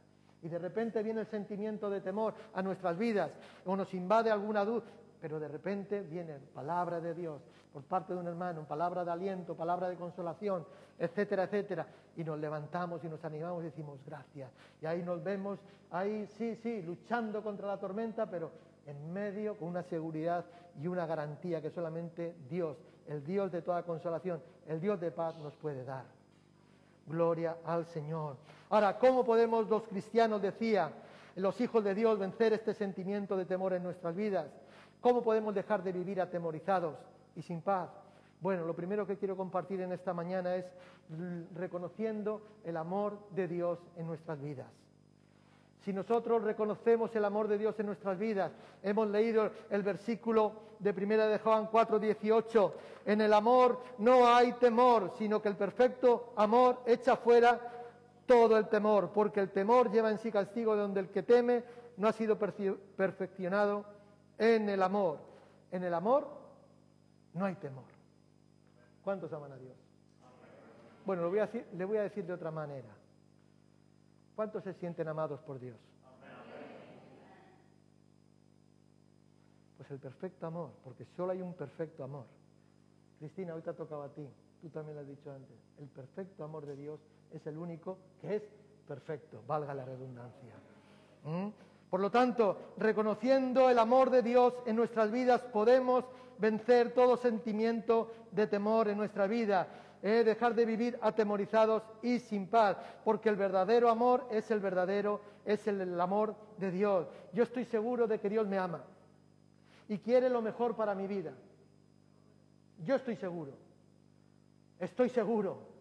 Y 0.42 0.48
de 0.48 0.58
repente 0.58 1.04
viene 1.04 1.20
el 1.20 1.28
sentimiento 1.28 1.88
de 1.88 2.00
temor 2.00 2.34
a 2.52 2.62
nuestras 2.62 2.98
vidas, 2.98 3.30
o 3.64 3.76
nos 3.76 3.94
invade 3.94 4.28
alguna 4.28 4.64
duda, 4.64 4.86
pero 5.20 5.38
de 5.38 5.46
repente 5.46 6.00
viene 6.00 6.34
palabra 6.52 7.00
de 7.00 7.14
Dios 7.14 7.40
por 7.72 7.84
parte 7.84 8.12
de 8.12 8.18
un 8.18 8.26
hermano, 8.26 8.66
palabra 8.66 9.04
de 9.04 9.12
aliento, 9.12 9.54
palabra 9.54 9.88
de 9.88 9.94
consolación, 9.94 10.66
etcétera, 10.98 11.44
etcétera, 11.44 11.86
y 12.16 12.24
nos 12.24 12.40
levantamos 12.40 13.04
y 13.04 13.08
nos 13.08 13.24
animamos 13.24 13.62
y 13.62 13.66
decimos 13.66 14.00
gracias. 14.04 14.50
Y 14.82 14.86
ahí 14.86 15.00
nos 15.00 15.22
vemos, 15.22 15.60
ahí 15.92 16.26
sí, 16.26 16.56
sí, 16.56 16.82
luchando 16.82 17.40
contra 17.40 17.68
la 17.68 17.78
tormenta, 17.78 18.26
pero 18.28 18.50
en 18.86 19.12
medio 19.12 19.56
con 19.56 19.68
una 19.68 19.82
seguridad 19.82 20.44
y 20.80 20.86
una 20.86 21.06
garantía 21.06 21.60
que 21.60 21.70
solamente 21.70 22.34
Dios, 22.48 22.76
el 23.06 23.24
Dios 23.24 23.52
de 23.52 23.62
toda 23.62 23.82
consolación, 23.82 24.40
el 24.66 24.80
Dios 24.80 25.00
de 25.00 25.10
paz 25.10 25.36
nos 25.38 25.54
puede 25.56 25.84
dar. 25.84 26.04
Gloria 27.06 27.56
al 27.64 27.86
Señor. 27.86 28.36
Ahora, 28.70 28.98
¿cómo 28.98 29.24
podemos 29.24 29.68
los 29.68 29.84
cristianos, 29.84 30.42
decía, 30.42 30.90
los 31.36 31.60
hijos 31.60 31.84
de 31.84 31.94
Dios, 31.94 32.18
vencer 32.18 32.52
este 32.52 32.74
sentimiento 32.74 33.36
de 33.36 33.44
temor 33.44 33.72
en 33.74 33.82
nuestras 33.82 34.14
vidas? 34.14 34.46
¿Cómo 35.00 35.22
podemos 35.22 35.54
dejar 35.54 35.82
de 35.82 35.92
vivir 35.92 36.20
atemorizados 36.20 36.96
y 37.36 37.42
sin 37.42 37.60
paz? 37.60 37.90
Bueno, 38.40 38.64
lo 38.64 38.74
primero 38.74 39.06
que 39.06 39.16
quiero 39.16 39.36
compartir 39.36 39.80
en 39.80 39.92
esta 39.92 40.12
mañana 40.12 40.56
es 40.56 40.66
reconociendo 41.54 42.42
el 42.64 42.76
amor 42.76 43.18
de 43.30 43.48
Dios 43.48 43.78
en 43.96 44.06
nuestras 44.06 44.40
vidas. 44.40 44.85
Si 45.86 45.92
nosotros 45.92 46.42
reconocemos 46.42 47.14
el 47.14 47.24
amor 47.24 47.46
de 47.46 47.58
Dios 47.58 47.78
en 47.78 47.86
nuestras 47.86 48.18
vidas, 48.18 48.50
hemos 48.82 49.08
leído 49.08 49.52
el 49.70 49.84
versículo 49.84 50.52
de 50.80 50.92
primera 50.92 51.28
de 51.28 51.38
Juan 51.38 51.68
4, 51.70 52.00
18, 52.00 52.74
en 53.04 53.20
el 53.20 53.32
amor 53.32 53.80
no 53.98 54.26
hay 54.26 54.54
temor, 54.54 55.12
sino 55.16 55.40
que 55.40 55.48
el 55.48 55.54
perfecto 55.54 56.32
amor 56.34 56.82
echa 56.86 57.14
fuera 57.14 57.60
todo 58.26 58.58
el 58.58 58.66
temor, 58.66 59.12
porque 59.14 59.38
el 59.38 59.52
temor 59.52 59.88
lleva 59.92 60.10
en 60.10 60.18
sí 60.18 60.32
castigo 60.32 60.74
de 60.74 60.82
donde 60.82 60.98
el 60.98 61.08
que 61.10 61.22
teme 61.22 61.62
no 61.98 62.08
ha 62.08 62.12
sido 62.12 62.36
perfeccionado 62.36 63.84
en 64.38 64.68
el 64.68 64.82
amor. 64.82 65.20
En 65.70 65.84
el 65.84 65.94
amor 65.94 66.26
no 67.32 67.44
hay 67.44 67.54
temor. 67.54 67.84
¿Cuántos 69.04 69.32
aman 69.32 69.52
a 69.52 69.56
Dios? 69.56 69.76
Bueno, 71.04 71.22
lo 71.22 71.30
voy 71.30 71.38
a 71.38 71.46
decir, 71.46 71.64
le 71.74 71.84
voy 71.84 71.98
a 71.98 72.02
decir 72.02 72.24
de 72.24 72.32
otra 72.32 72.50
manera. 72.50 72.88
¿Cuántos 74.36 74.62
se 74.64 74.74
sienten 74.74 75.08
amados 75.08 75.40
por 75.40 75.58
Dios? 75.58 75.78
Pues 79.78 79.90
el 79.90 79.98
perfecto 79.98 80.46
amor, 80.46 80.72
porque 80.84 81.06
solo 81.16 81.32
hay 81.32 81.40
un 81.40 81.54
perfecto 81.54 82.04
amor. 82.04 82.26
Cristina, 83.18 83.54
hoy 83.54 83.62
te 83.62 83.70
ha 83.70 83.72
tocado 83.72 84.02
a 84.02 84.10
ti, 84.10 84.28
tú 84.60 84.68
también 84.68 84.96
lo 84.96 85.00
has 85.00 85.08
dicho 85.08 85.32
antes. 85.32 85.56
El 85.78 85.88
perfecto 85.88 86.44
amor 86.44 86.66
de 86.66 86.76
Dios 86.76 87.00
es 87.32 87.46
el 87.46 87.56
único 87.56 87.96
que 88.20 88.36
es 88.36 88.42
perfecto, 88.86 89.42
valga 89.46 89.72
la 89.72 89.86
redundancia. 89.86 90.54
¿Mm? 91.24 91.48
Por 91.88 92.00
lo 92.00 92.10
tanto, 92.10 92.74
reconociendo 92.76 93.70
el 93.70 93.78
amor 93.78 94.10
de 94.10 94.22
Dios 94.22 94.52
en 94.66 94.76
nuestras 94.76 95.10
vidas, 95.10 95.40
podemos 95.44 96.04
vencer 96.38 96.92
todo 96.92 97.16
sentimiento 97.16 98.12
de 98.32 98.46
temor 98.48 98.88
en 98.88 98.98
nuestra 98.98 99.26
vida 99.26 99.66
dejar 100.02 100.54
de 100.54 100.66
vivir 100.66 100.98
atemorizados 101.02 101.82
y 102.02 102.18
sin 102.18 102.48
paz, 102.48 102.76
porque 103.04 103.28
el 103.28 103.36
verdadero 103.36 103.88
amor 103.88 104.26
es 104.30 104.50
el 104.50 104.60
verdadero, 104.60 105.20
es 105.44 105.66
el, 105.66 106.00
amor 106.00 106.36
de 106.58 106.70
Dios. 106.70 107.08
Yo 107.32 107.42
estoy 107.42 107.64
seguro 107.64 108.06
de 108.06 108.20
que 108.20 108.28
Dios 108.28 108.46
me 108.46 108.58
ama 108.58 108.84
y 109.88 109.98
quiere 109.98 110.28
lo 110.28 110.42
mejor 110.42 110.76
para 110.76 110.94
mi 110.94 111.06
vida. 111.06 111.32
Yo 112.84 112.96
estoy 112.96 113.16
seguro, 113.16 113.52
estoy 114.78 115.08
seguro. 115.08 115.74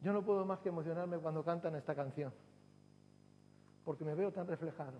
Yo 0.00 0.12
no 0.12 0.22
puedo 0.22 0.44
más 0.44 0.58
que 0.60 0.68
emocionarme 0.68 1.18
cuando 1.18 1.42
cantan 1.42 1.74
esta 1.76 1.94
canción, 1.94 2.32
porque 3.84 4.04
me 4.04 4.14
veo 4.14 4.32
tan 4.32 4.46
reflejado. 4.46 4.98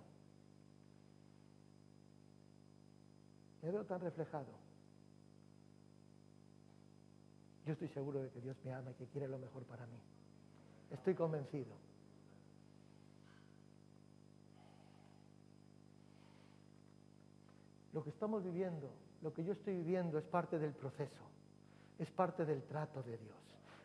Me 3.62 3.70
veo 3.70 3.84
tan 3.84 4.00
reflejado. 4.00 4.63
Yo 7.66 7.72
estoy 7.72 7.88
seguro 7.88 8.22
de 8.22 8.30
que 8.30 8.40
Dios 8.40 8.56
me 8.64 8.72
ama 8.72 8.90
y 8.90 8.94
que 8.94 9.06
quiere 9.06 9.26
lo 9.26 9.38
mejor 9.38 9.62
para 9.64 9.86
mí. 9.86 9.98
Estoy 10.90 11.14
convencido. 11.14 11.74
Lo 17.92 18.02
que 18.02 18.10
estamos 18.10 18.42
viviendo, 18.44 18.90
lo 19.22 19.32
que 19.32 19.44
yo 19.44 19.52
estoy 19.52 19.76
viviendo 19.76 20.18
es 20.18 20.24
parte 20.24 20.58
del 20.58 20.72
proceso, 20.72 21.22
es 21.98 22.10
parte 22.10 22.44
del 22.44 22.62
trato 22.64 23.02
de 23.04 23.16
Dios, 23.16 23.36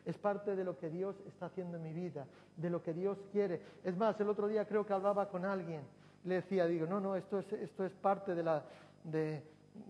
es 0.04 0.18
parte 0.18 0.56
de 0.56 0.64
lo 0.64 0.76
que 0.76 0.90
Dios 0.90 1.14
está 1.28 1.46
haciendo 1.46 1.76
en 1.76 1.84
mi 1.84 1.92
vida, 1.92 2.26
de 2.56 2.70
lo 2.70 2.82
que 2.82 2.92
Dios 2.92 3.18
quiere. 3.30 3.62
Es 3.84 3.96
más, 3.96 4.20
el 4.20 4.28
otro 4.28 4.48
día 4.48 4.66
creo 4.66 4.84
que 4.84 4.92
hablaba 4.92 5.28
con 5.28 5.44
alguien, 5.44 5.82
le 6.24 6.34
decía, 6.34 6.66
digo, 6.66 6.86
no, 6.86 7.00
no, 7.00 7.14
esto 7.14 7.38
es, 7.38 7.52
esto 7.52 7.86
es 7.86 7.92
parte 7.92 8.34
de 8.34 8.42
la... 8.42 8.64
De, 9.04 9.42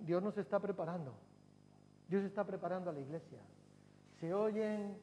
Dios 0.02 0.22
nos 0.22 0.36
está 0.36 0.60
preparando, 0.60 1.14
Dios 2.06 2.22
está 2.22 2.44
preparando 2.44 2.90
a 2.90 2.92
la 2.92 3.00
iglesia 3.00 3.38
se 4.20 4.34
oyen, 4.34 4.96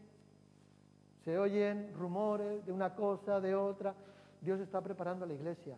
se 1.26 1.38
oyen 1.38 1.94
rumores 1.98 2.66
de 2.66 2.72
una 2.72 2.96
cosa, 2.96 3.42
de 3.42 3.56
otra. 3.56 3.96
Dios 4.42 4.60
está 4.60 4.80
preparando 4.82 5.26
a 5.26 5.28
la 5.28 5.34
iglesia 5.34 5.76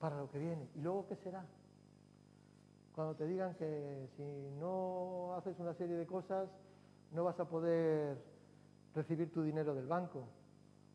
para 0.00 0.18
lo 0.18 0.28
que 0.28 0.38
viene. 0.40 0.68
¿Y 0.74 0.80
luego 0.80 1.06
qué 1.06 1.14
será? 1.16 1.44
Cuando 2.94 3.14
te 3.14 3.26
digan 3.26 3.54
que 3.54 4.08
si 4.16 4.50
no 4.58 5.34
haces 5.36 5.58
una 5.60 5.72
serie 5.74 5.96
de 5.96 6.04
cosas, 6.04 6.48
no 7.12 7.24
vas 7.24 7.38
a 7.38 7.44
poder 7.48 8.18
recibir 8.94 9.32
tu 9.32 9.42
dinero 9.42 9.74
del 9.74 9.86
banco, 9.86 10.24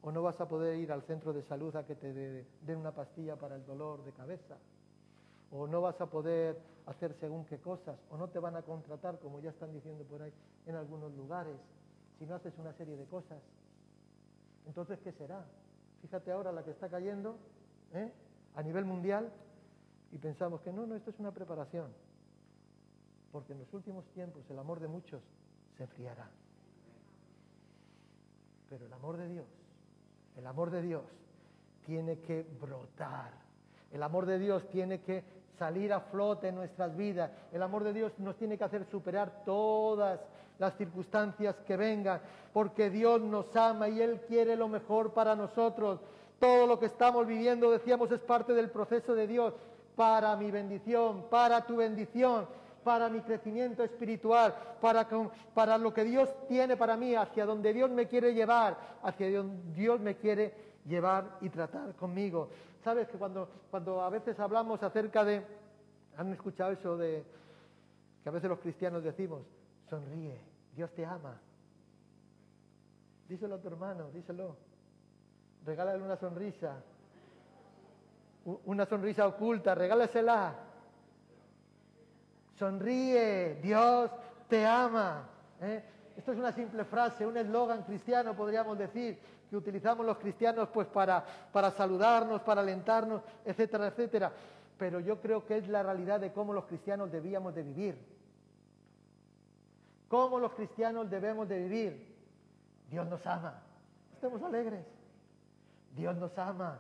o 0.02 0.12
no 0.12 0.22
vas 0.22 0.40
a 0.40 0.48
poder 0.48 0.78
ir 0.78 0.92
al 0.92 1.02
centro 1.04 1.34
de 1.34 1.42
salud 1.42 1.76
a 1.76 1.86
que 1.86 1.96
te 1.96 2.14
den 2.14 2.78
una 2.78 2.92
pastilla 2.92 3.36
para 3.38 3.56
el 3.56 3.66
dolor 3.66 4.04
de 4.04 4.12
cabeza, 4.12 4.58
o 5.52 5.66
no 5.66 5.82
vas 5.82 6.00
a 6.02 6.08
poder 6.08 6.60
hacer 6.88 7.14
según 7.20 7.46
qué 7.46 7.60
cosas, 7.60 8.00
o 8.10 8.18
no 8.18 8.30
te 8.30 8.40
van 8.40 8.56
a 8.56 8.62
contratar, 8.62 9.20
como 9.20 9.40
ya 9.40 9.50
están 9.50 9.74
diciendo 9.74 10.06
por 10.06 10.22
ahí, 10.22 10.32
en 10.66 10.76
algunos 10.76 11.14
lugares, 11.14 11.58
si 12.18 12.26
no 12.26 12.36
haces 12.36 12.58
una 12.58 12.74
serie 12.74 12.96
de 12.96 13.06
cosas. 13.06 13.40
Entonces, 14.66 14.98
¿qué 15.04 15.12
será? 15.12 15.46
Fíjate 16.02 16.32
ahora 16.32 16.52
la 16.52 16.64
que 16.64 16.72
está 16.72 16.90
cayendo 16.90 17.38
¿eh? 17.94 18.12
a 18.56 18.64
nivel 18.64 18.86
mundial 18.86 19.30
y 20.12 20.18
pensamos 20.18 20.62
que 20.62 20.72
no, 20.72 20.88
no, 20.88 20.96
esto 20.96 21.10
es 21.10 21.20
una 21.20 21.32
preparación, 21.32 21.92
porque 23.32 23.54
en 23.54 23.60
los 23.60 23.74
últimos 23.74 24.06
tiempos 24.14 24.44
el 24.50 24.58
amor 24.58 24.80
de 24.80 24.88
muchos 24.88 25.22
se 25.76 25.84
enfriará. 25.84 26.30
Pero 28.70 28.86
el 28.86 28.94
amor 28.94 29.18
de 29.18 29.28
Dios, 29.28 29.48
el 30.38 30.48
amor 30.48 30.72
de 30.72 30.82
Dios 30.82 31.04
tiene 31.86 32.20
que 32.20 32.44
brotar. 32.62 33.32
El 33.92 34.04
amor 34.04 34.26
de 34.26 34.40
Dios 34.40 34.68
tiene 34.70 35.02
que 35.02 35.37
salir 35.58 35.92
a 35.94 36.00
flote 36.00 36.50
en 36.50 36.56
nuestras 36.56 36.96
vidas. 36.96 37.32
El 37.52 37.62
amor 37.64 37.84
de 37.84 37.94
Dios 37.94 38.12
nos 38.20 38.36
tiene 38.38 38.58
que 38.58 38.64
hacer 38.64 38.86
superar 38.86 39.44
todas, 39.46 40.20
las 40.60 40.76
circunstancias 40.76 41.56
que 41.66 41.78
vengan, 41.78 42.20
porque 42.54 42.90
Dios 42.90 43.22
nos 43.22 43.56
ama 43.56 43.90
y 43.90 44.02
Él 44.02 44.22
quiere 44.28 44.56
lo 44.56 44.68
mejor 44.68 45.14
para 45.14 45.36
nosotros. 45.36 46.00
Todo 46.40 46.68
lo 46.68 46.80
que 46.80 46.88
estamos 46.88 47.26
viviendo, 47.26 47.72
decíamos, 47.72 48.12
es 48.12 48.20
parte 48.20 48.54
del 48.54 48.70
proceso 48.70 49.16
de 49.16 49.28
Dios 49.28 49.54
para 49.96 50.36
mi 50.36 50.52
bendición, 50.52 51.26
para 51.30 51.66
tu 51.66 51.78
bendición, 51.78 52.48
para 52.84 53.10
mi 53.10 53.20
crecimiento 53.22 53.84
espiritual, 53.84 54.56
para, 54.80 55.08
para 55.54 55.78
lo 55.78 55.94
que 55.94 56.04
Dios 56.04 56.30
tiene 56.48 56.78
para 56.78 56.96
mí, 56.96 57.16
hacia 57.16 57.46
donde 57.46 57.74
Dios 57.74 57.90
me 57.90 58.08
quiere 58.08 58.34
llevar, 58.34 58.78
hacia 59.04 59.32
donde 59.32 59.74
Dios 59.74 60.00
me 60.00 60.16
quiere 60.16 60.54
llevar 60.86 61.38
y 61.42 61.50
tratar 61.50 61.94
conmigo. 61.96 62.50
Sabes 62.88 63.10
que 63.10 63.18
cuando, 63.18 63.50
cuando 63.70 64.02
a 64.02 64.10
veces 64.10 64.40
hablamos 64.40 64.82
acerca 64.82 65.26
de, 65.26 65.46
han 66.16 66.32
escuchado 66.32 66.72
eso 66.72 66.96
de 66.96 67.22
que 68.24 68.30
a 68.30 68.32
veces 68.32 68.50
los 68.50 68.60
cristianos 68.60 69.04
decimos, 69.04 69.42
sonríe, 69.90 70.40
Dios 70.74 70.90
te 70.94 71.06
ama. 71.06 71.38
Díselo 73.28 73.56
a 73.56 73.58
tu 73.60 73.68
hermano, 73.68 74.10
díselo. 74.12 74.56
Regálale 75.66 76.02
una 76.02 76.16
sonrisa. 76.16 76.82
Una 78.46 78.86
sonrisa 78.86 79.28
oculta, 79.28 79.76
regálasela. 79.76 80.56
Sonríe, 82.56 83.56
Dios 83.56 84.12
te 84.48 84.66
ama. 84.66 85.28
¿eh? 85.60 85.84
Esto 86.18 86.32
es 86.32 86.40
una 86.40 86.52
simple 86.52 86.84
frase, 86.84 87.28
un 87.28 87.38
eslogan 87.38 87.84
cristiano, 87.84 88.36
podríamos 88.36 88.78
decir, 88.78 89.20
que 89.50 89.56
utilizamos 89.56 90.06
los 90.06 90.18
cristianos 90.18 90.68
pues 90.74 90.88
para, 90.88 91.24
para 91.54 91.70
saludarnos, 91.72 92.42
para 92.42 92.62
alentarnos, 92.62 93.22
etcétera, 93.46 93.88
etcétera. 93.88 94.32
Pero 94.80 95.00
yo 95.00 95.22
creo 95.22 95.46
que 95.46 95.58
es 95.58 95.68
la 95.68 95.84
realidad 95.84 96.20
de 96.20 96.34
cómo 96.34 96.54
los 96.54 96.66
cristianos 96.66 97.12
debíamos 97.12 97.54
de 97.54 97.64
vivir. 97.64 97.98
Cómo 100.10 100.40
los 100.40 100.54
cristianos 100.54 101.10
debemos 101.10 101.48
de 101.48 101.60
vivir. 101.60 102.16
Dios 102.90 103.08
nos 103.08 103.26
ama. 103.26 103.62
Estemos 104.14 104.42
alegres. 104.42 104.86
Dios 105.96 106.16
nos 106.18 106.38
ama. 106.38 106.80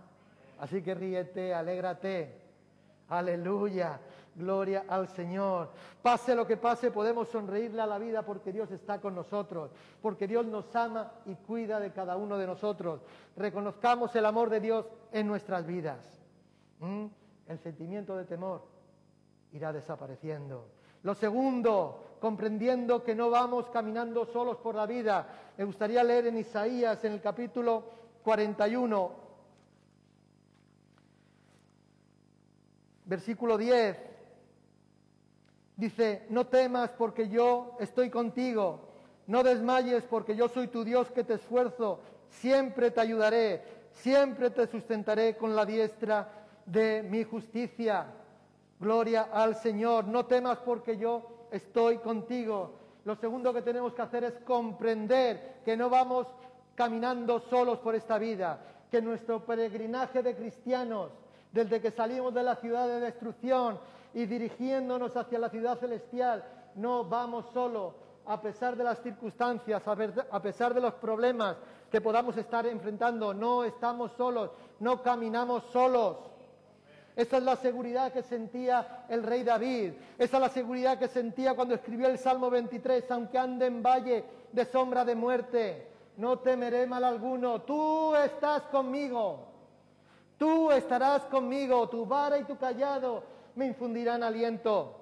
Así 0.59 0.81
que 0.81 0.95
ríete, 0.95 1.53
alégrate. 1.53 2.41
Aleluya. 3.09 3.99
Gloria 4.37 4.85
al 4.87 5.07
Señor. 5.07 5.71
Pase 6.01 6.35
lo 6.35 6.45
que 6.45 6.57
pase, 6.57 6.91
podemos 6.91 7.27
sonreírle 7.27 7.81
a 7.81 7.87
la 7.87 7.97
vida 7.97 8.21
porque 8.21 8.53
Dios 8.53 8.69
está 8.69 9.01
con 9.01 9.15
nosotros, 9.15 9.71
porque 9.99 10.27
Dios 10.27 10.45
nos 10.45 10.75
ama 10.75 11.11
y 11.25 11.33
cuida 11.33 11.79
de 11.79 11.91
cada 11.91 12.17
uno 12.17 12.37
de 12.37 12.45
nosotros. 12.45 13.01
Reconozcamos 13.35 14.15
el 14.15 14.25
amor 14.25 14.51
de 14.51 14.59
Dios 14.59 14.85
en 15.11 15.25
nuestras 15.25 15.65
vidas. 15.65 15.97
¿Mm? 16.79 17.05
El 17.47 17.57
sentimiento 17.57 18.15
de 18.15 18.25
temor 18.25 18.61
irá 19.53 19.73
desapareciendo. 19.73 20.67
Lo 21.01 21.15
segundo, 21.15 22.17
comprendiendo 22.19 23.03
que 23.03 23.15
no 23.15 23.31
vamos 23.31 23.69
caminando 23.69 24.25
solos 24.25 24.57
por 24.57 24.75
la 24.75 24.85
vida. 24.85 25.27
Me 25.57 25.63
gustaría 25.63 26.03
leer 26.03 26.27
en 26.27 26.37
Isaías, 26.37 27.03
en 27.03 27.13
el 27.13 27.21
capítulo 27.21 27.85
41, 28.23 29.11
versículo 33.05 33.57
10. 33.57 34.16
Dice, 35.77 36.25
no 36.29 36.47
temas 36.47 36.89
porque 36.97 37.29
yo 37.29 37.77
estoy 37.79 38.09
contigo, 38.09 38.81
no 39.27 39.43
desmayes 39.43 40.03
porque 40.05 40.35
yo 40.35 40.49
soy 40.49 40.67
tu 40.67 40.83
Dios 40.83 41.11
que 41.11 41.23
te 41.23 41.35
esfuerzo, 41.35 41.99
siempre 42.29 42.89
te 42.89 42.99
ayudaré, 42.99 43.61
siempre 43.91 44.49
te 44.49 44.65
sustentaré 44.65 45.37
con 45.37 45.55
la 45.55 45.65
diestra 45.65 46.29
de 46.65 47.03
mi 47.03 47.23
justicia. 47.23 48.07
Gloria 48.79 49.29
al 49.31 49.55
Señor, 49.55 50.05
no 50.05 50.25
temas 50.25 50.57
porque 50.59 50.97
yo 50.97 51.47
estoy 51.51 51.99
contigo. 51.99 52.79
Lo 53.05 53.15
segundo 53.15 53.53
que 53.53 53.61
tenemos 53.61 53.93
que 53.93 54.01
hacer 54.01 54.23
es 54.23 54.33
comprender 54.39 55.61
que 55.63 55.77
no 55.77 55.91
vamos 55.91 56.27
caminando 56.73 57.39
solos 57.39 57.77
por 57.79 57.93
esta 57.93 58.17
vida, 58.17 58.59
que 58.89 59.01
nuestro 59.01 59.45
peregrinaje 59.45 60.23
de 60.23 60.35
cristianos, 60.35 61.11
desde 61.51 61.81
que 61.81 61.91
salimos 61.91 62.33
de 62.33 62.43
la 62.43 62.55
ciudad 62.55 62.87
de 62.87 62.99
destrucción, 62.99 63.79
y 64.17 64.25
dirigiéndonos 64.25 65.15
hacia 65.15 65.37
la 65.37 65.47
ciudad 65.47 65.77
celestial, 65.77 66.43
no 66.73 67.03
vamos 67.03 67.45
solo, 67.53 67.93
a 68.25 68.41
pesar 68.41 68.75
de 68.75 68.83
las 68.83 68.99
circunstancias, 69.03 69.83
a 69.87 70.41
pesar 70.41 70.73
de 70.73 70.81
los 70.81 70.95
problemas 70.95 71.55
que 71.91 72.01
podamos 72.01 72.35
estar 72.35 72.65
enfrentando, 72.65 73.31
no 73.31 73.63
estamos 73.63 74.11
solos, 74.13 74.49
no 74.79 75.03
caminamos 75.03 75.65
solos. 75.65 76.17
Esa 77.15 77.37
es 77.37 77.43
la 77.43 77.57
seguridad 77.57 78.11
que 78.11 78.23
sentía 78.23 79.05
el 79.07 79.21
rey 79.21 79.43
David. 79.43 79.93
Esa 80.17 80.37
es 80.37 80.41
la 80.41 80.49
seguridad 80.49 80.97
que 80.97 81.09
sentía 81.09 81.53
cuando 81.53 81.75
escribió 81.75 82.07
el 82.07 82.17
Salmo 82.17 82.49
23, 82.49 83.11
aunque 83.11 83.37
ande 83.37 83.67
en 83.67 83.83
valle 83.83 84.25
de 84.51 84.65
sombra 84.65 85.05
de 85.05 85.13
muerte, 85.13 85.87
no 86.17 86.39
temeré 86.39 86.87
mal 86.87 87.03
alguno, 87.03 87.61
tú 87.61 88.15
estás 88.15 88.63
conmigo, 88.63 89.45
tú 90.39 90.71
estarás 90.71 91.21
conmigo, 91.25 91.87
tu 91.87 92.03
vara 92.03 92.39
y 92.39 92.45
tu 92.45 92.57
callado 92.57 93.36
me 93.57 93.65
infundirán 93.65 94.23
aliento. 94.23 94.93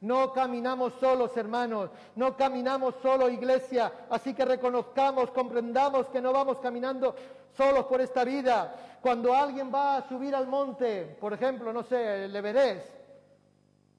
No 0.00 0.32
caminamos 0.32 0.94
solos, 0.94 1.36
hermanos, 1.36 1.90
no 2.16 2.36
caminamos 2.36 2.96
solo, 3.00 3.30
iglesia. 3.30 3.92
Así 4.10 4.34
que 4.34 4.44
reconozcamos, 4.44 5.30
comprendamos 5.30 6.08
que 6.08 6.20
no 6.20 6.32
vamos 6.32 6.58
caminando 6.58 7.14
solos 7.56 7.86
por 7.86 8.00
esta 8.00 8.24
vida. 8.24 8.74
Cuando 9.00 9.32
alguien 9.32 9.72
va 9.72 9.98
a 9.98 10.08
subir 10.08 10.34
al 10.34 10.48
monte, 10.48 11.16
por 11.20 11.32
ejemplo, 11.32 11.72
no 11.72 11.84
sé, 11.84 12.24
el 12.24 12.34
Everest, 12.34 12.88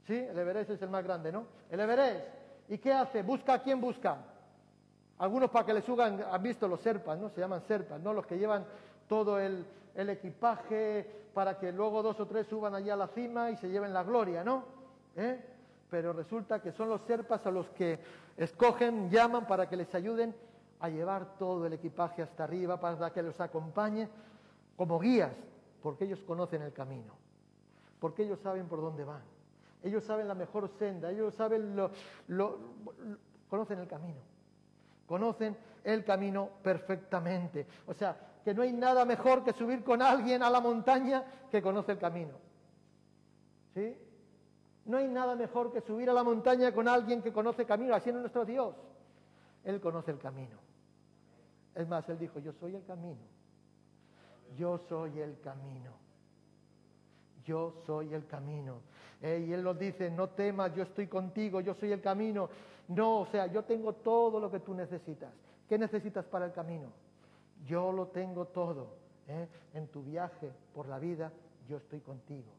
¿sí? 0.05 0.15
El 0.15 0.37
Everest 0.37 0.71
es 0.71 0.81
el 0.81 0.89
más 0.89 1.05
grande, 1.05 1.31
¿no? 1.31 1.45
El 1.69 1.79
Everest. 1.79 2.25
¿Y 2.67 2.77
qué 2.79 2.91
hace? 2.91 3.21
Busca 3.23 3.53
a 3.53 3.61
quién 3.61 3.79
busca. 3.79 4.17
Algunos 5.19 5.49
para 5.51 5.65
que 5.65 5.73
le 5.73 5.81
suban, 5.81 6.21
han 6.29 6.43
visto 6.43 6.67
los 6.67 6.81
serpas, 6.81 7.17
¿no? 7.17 7.29
Se 7.29 7.39
llaman 7.39 7.61
serpas, 7.61 8.01
¿no? 8.01 8.13
Los 8.13 8.25
que 8.25 8.37
llevan 8.37 8.65
todo 9.07 9.39
el, 9.39 9.65
el 9.95 10.09
equipaje 10.09 11.23
para 11.33 11.57
que 11.57 11.71
luego 11.71 12.03
dos 12.03 12.19
o 12.19 12.27
tres 12.27 12.47
suban 12.47 12.75
allá 12.75 12.93
a 12.93 12.97
la 12.97 13.07
cima 13.07 13.51
y 13.51 13.57
se 13.57 13.69
lleven 13.69 13.93
la 13.93 14.03
gloria, 14.03 14.43
¿no? 14.43 14.63
¿Eh? 15.15 15.39
Pero 15.89 16.13
resulta 16.13 16.61
que 16.61 16.71
son 16.71 16.89
los 16.89 17.01
serpas 17.01 17.45
a 17.45 17.51
los 17.51 17.69
que 17.69 17.99
escogen, 18.37 19.09
llaman 19.09 19.45
para 19.45 19.67
que 19.69 19.75
les 19.75 19.93
ayuden 19.93 20.35
a 20.79 20.89
llevar 20.89 21.37
todo 21.37 21.65
el 21.65 21.73
equipaje 21.73 22.21
hasta 22.21 22.43
arriba, 22.43 22.79
para 22.79 23.11
que 23.11 23.21
los 23.21 23.39
acompañe 23.39 24.09
como 24.75 24.99
guías, 24.99 25.33
porque 25.81 26.05
ellos 26.05 26.21
conocen 26.23 26.61
el 26.61 26.73
camino, 26.73 27.13
porque 27.99 28.23
ellos 28.23 28.39
saben 28.39 28.67
por 28.67 28.81
dónde 28.81 29.03
van, 29.03 29.21
ellos 29.83 30.03
saben 30.03 30.27
la 30.27 30.35
mejor 30.35 30.67
senda, 30.67 31.11
ellos 31.11 31.33
saben 31.35 31.75
lo, 31.75 31.91
lo 32.27 32.57
conocen 33.49 33.79
el 33.79 33.87
camino, 33.87 34.19
conocen 35.05 35.55
el 35.83 36.03
camino 36.03 36.49
perfectamente. 36.61 37.67
O 37.87 37.93
sea, 37.93 38.15
que 38.43 38.53
no 38.53 38.61
hay 38.61 38.73
nada 38.73 39.05
mejor 39.05 39.43
que 39.43 39.53
subir 39.53 39.83
con 39.83 40.01
alguien 40.01 40.43
a 40.43 40.49
la 40.49 40.59
montaña 40.59 41.23
que 41.49 41.61
conoce 41.61 41.93
el 41.93 41.97
camino. 41.97 42.33
¿Sí? 43.73 43.97
No 44.85 44.97
hay 44.97 45.07
nada 45.07 45.35
mejor 45.35 45.71
que 45.71 45.81
subir 45.81 46.09
a 46.09 46.13
la 46.13 46.23
montaña 46.23 46.73
con 46.73 46.87
alguien 46.87 47.21
que 47.21 47.31
conoce 47.31 47.61
el 47.61 47.67
camino. 47.67 47.95
Así 47.95 48.09
es 48.09 48.15
nuestro 48.15 48.43
Dios. 48.45 48.75
Él 49.63 49.79
conoce 49.79 50.11
el 50.11 50.19
camino. 50.19 50.57
Es 51.73 51.87
más, 51.87 52.07
Él 52.09 52.19
dijo, 52.19 52.39
yo 52.39 52.51
soy 52.53 52.75
el 52.75 52.83
camino. 52.83 53.21
Yo 54.57 54.77
soy 54.89 55.19
el 55.19 55.39
camino. 55.39 55.91
Yo 57.45 57.73
soy 57.85 58.13
el 58.13 58.27
camino. 58.27 58.81
Eh, 59.21 59.45
y 59.47 59.53
Él 59.53 59.63
nos 59.63 59.79
dice, 59.79 60.11
no 60.11 60.29
temas, 60.29 60.75
yo 60.75 60.83
estoy 60.83 61.07
contigo, 61.07 61.61
yo 61.61 61.73
soy 61.75 61.93
el 61.93 62.01
camino. 62.01 62.49
No, 62.89 63.21
o 63.21 63.25
sea, 63.27 63.47
yo 63.47 63.63
tengo 63.63 63.93
todo 63.93 64.39
lo 64.39 64.51
que 64.51 64.59
tú 64.59 64.73
necesitas. 64.73 65.31
¿Qué 65.73 65.79
necesitas 65.79 66.23
para 66.25 66.45
el 66.45 66.51
camino? 66.51 66.89
Yo 67.65 67.91
lo 67.91 68.09
tengo 68.09 68.45
todo. 68.45 68.93
¿eh? 69.27 69.47
En 69.73 69.87
tu 69.87 70.03
viaje 70.03 70.53
por 70.71 70.87
la 70.87 70.99
vida, 70.99 71.31
yo 71.67 71.77
estoy 71.77 71.99
contigo. 71.99 72.53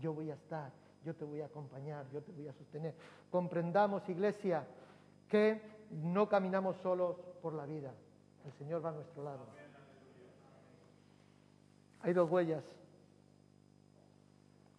Yo 0.00 0.14
voy 0.14 0.30
a 0.30 0.34
estar, 0.36 0.72
yo 1.04 1.14
te 1.14 1.26
voy 1.26 1.42
a 1.42 1.44
acompañar, 1.44 2.08
yo 2.10 2.22
te 2.22 2.32
voy 2.32 2.48
a 2.48 2.54
sostener. 2.54 2.94
Comprendamos, 3.30 4.08
iglesia, 4.08 4.66
que 5.28 5.60
no 5.90 6.30
caminamos 6.30 6.78
solos 6.78 7.16
por 7.42 7.52
la 7.52 7.66
vida. 7.66 7.92
El 8.46 8.52
Señor 8.54 8.82
va 8.82 8.88
a 8.88 8.92
nuestro 8.92 9.22
lado. 9.22 9.44
Hay 12.00 12.14
dos 12.14 12.30
huellas. 12.30 12.64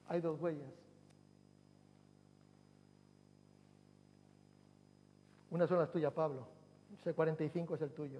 Hay 0.07 0.19
dos 0.19 0.41
huellas. 0.41 0.73
Una 5.51 5.67
son 5.67 5.77
las 5.77 5.91
tuyas, 5.91 6.11
Pablo. 6.11 6.56
Ese 6.93 7.13
45 7.13 7.75
es 7.75 7.81
el 7.81 7.91
tuyo. 7.91 8.19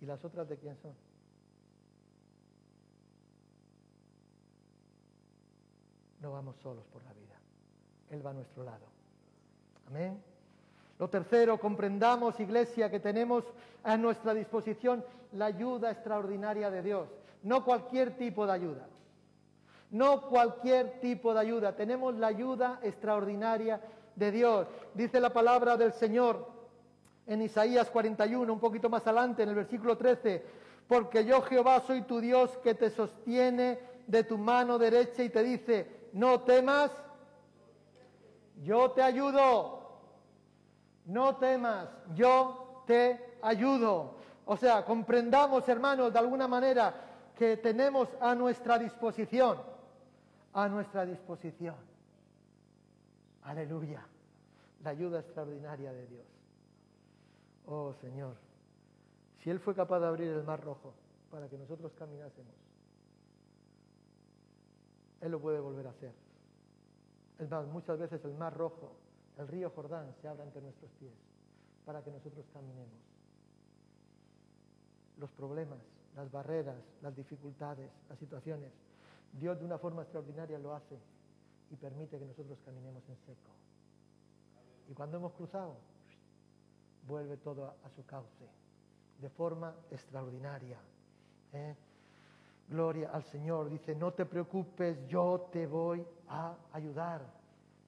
¿Y 0.00 0.06
las 0.06 0.24
otras 0.24 0.48
de 0.48 0.56
quién 0.56 0.76
son? 0.76 0.92
No 6.20 6.32
vamos 6.32 6.56
solos 6.56 6.84
por 6.92 7.02
la 7.04 7.12
vida. 7.12 7.36
Él 8.10 8.24
va 8.24 8.30
a 8.30 8.34
nuestro 8.34 8.62
lado. 8.64 8.86
Amén. 9.88 10.22
Lo 10.98 11.08
tercero, 11.08 11.58
comprendamos, 11.60 12.40
iglesia, 12.40 12.90
que 12.90 13.00
tenemos 13.00 13.44
a 13.82 13.96
nuestra 13.96 14.34
disposición 14.34 15.04
la 15.32 15.46
ayuda 15.46 15.90
extraordinaria 15.90 16.70
de 16.70 16.82
Dios. 16.82 17.08
No 17.42 17.64
cualquier 17.64 18.16
tipo 18.16 18.46
de 18.46 18.52
ayuda. 18.52 18.88
No 19.90 20.22
cualquier 20.22 21.00
tipo 21.00 21.32
de 21.32 21.40
ayuda, 21.40 21.76
tenemos 21.76 22.14
la 22.16 22.26
ayuda 22.26 22.80
extraordinaria 22.82 23.80
de 24.14 24.32
Dios. 24.32 24.66
Dice 24.94 25.20
la 25.20 25.32
palabra 25.32 25.76
del 25.76 25.92
Señor 25.92 26.48
en 27.26 27.42
Isaías 27.42 27.90
41, 27.90 28.52
un 28.52 28.60
poquito 28.60 28.88
más 28.88 29.06
adelante, 29.06 29.42
en 29.42 29.50
el 29.50 29.54
versículo 29.54 29.96
13, 29.96 30.44
porque 30.86 31.24
yo 31.24 31.42
Jehová 31.42 31.80
soy 31.80 32.02
tu 32.02 32.20
Dios 32.20 32.56
que 32.58 32.74
te 32.74 32.90
sostiene 32.90 33.78
de 34.06 34.24
tu 34.24 34.38
mano 34.38 34.78
derecha 34.78 35.22
y 35.22 35.28
te 35.28 35.42
dice, 35.42 36.08
no 36.12 36.40
temas, 36.40 36.90
yo 38.62 38.92
te 38.92 39.02
ayudo, 39.02 40.00
no 41.06 41.36
temas, 41.36 41.88
yo 42.14 42.82
te 42.86 43.38
ayudo. 43.42 44.14
O 44.44 44.56
sea, 44.56 44.84
comprendamos, 44.84 45.68
hermanos, 45.68 46.12
de 46.12 46.18
alguna 46.18 46.46
manera 46.46 46.94
que 47.36 47.56
tenemos 47.56 48.08
a 48.20 48.34
nuestra 48.34 48.78
disposición, 48.78 49.58
a 50.56 50.70
nuestra 50.70 51.04
disposición. 51.04 51.74
Aleluya, 53.42 54.02
la 54.82 54.90
ayuda 54.90 55.20
extraordinaria 55.20 55.92
de 55.92 56.06
Dios. 56.06 56.24
Oh 57.66 57.92
Señor, 58.00 58.36
si 59.42 59.50
Él 59.50 59.60
fue 59.60 59.74
capaz 59.74 60.00
de 60.00 60.06
abrir 60.06 60.28
el 60.28 60.42
mar 60.44 60.64
rojo 60.64 60.94
para 61.30 61.46
que 61.50 61.58
nosotros 61.58 61.92
caminásemos, 61.98 62.54
Él 65.20 65.30
lo 65.30 65.40
puede 65.40 65.60
volver 65.60 65.88
a 65.88 65.90
hacer. 65.90 66.14
Es 67.38 67.50
más, 67.50 67.66
muchas 67.66 67.98
veces 67.98 68.24
el 68.24 68.32
mar 68.32 68.56
rojo, 68.56 68.92
el 69.36 69.48
río 69.48 69.68
Jordán, 69.68 70.14
se 70.22 70.26
abre 70.26 70.42
ante 70.42 70.62
nuestros 70.62 70.90
pies 70.92 71.12
para 71.84 72.02
que 72.02 72.10
nosotros 72.10 72.46
caminemos. 72.54 72.98
Los 75.18 75.30
problemas, 75.32 75.80
las 76.14 76.32
barreras, 76.32 76.80
las 77.02 77.14
dificultades, 77.14 77.90
las 78.08 78.18
situaciones, 78.18 78.72
Dios 79.32 79.58
de 79.58 79.64
una 79.64 79.78
forma 79.78 80.02
extraordinaria 80.02 80.58
lo 80.58 80.74
hace 80.74 80.98
y 81.70 81.76
permite 81.76 82.18
que 82.18 82.24
nosotros 82.24 82.58
caminemos 82.64 83.08
en 83.08 83.16
seco. 83.18 83.50
Y 84.88 84.94
cuando 84.94 85.16
hemos 85.16 85.32
cruzado, 85.32 85.76
vuelve 87.06 87.36
todo 87.36 87.74
a, 87.84 87.90
su 87.90 88.04
cauce, 88.06 88.48
de 89.20 89.28
forma 89.30 89.74
extraordinaria. 89.90 90.78
¿eh? 91.52 91.76
Gloria 92.68 93.10
al 93.10 93.24
Señor. 93.24 93.68
Dice, 93.70 93.94
no 93.94 94.12
te 94.12 94.26
preocupes, 94.26 95.06
yo 95.08 95.48
te 95.52 95.66
voy 95.66 96.06
a 96.28 96.56
ayudar. 96.72 97.35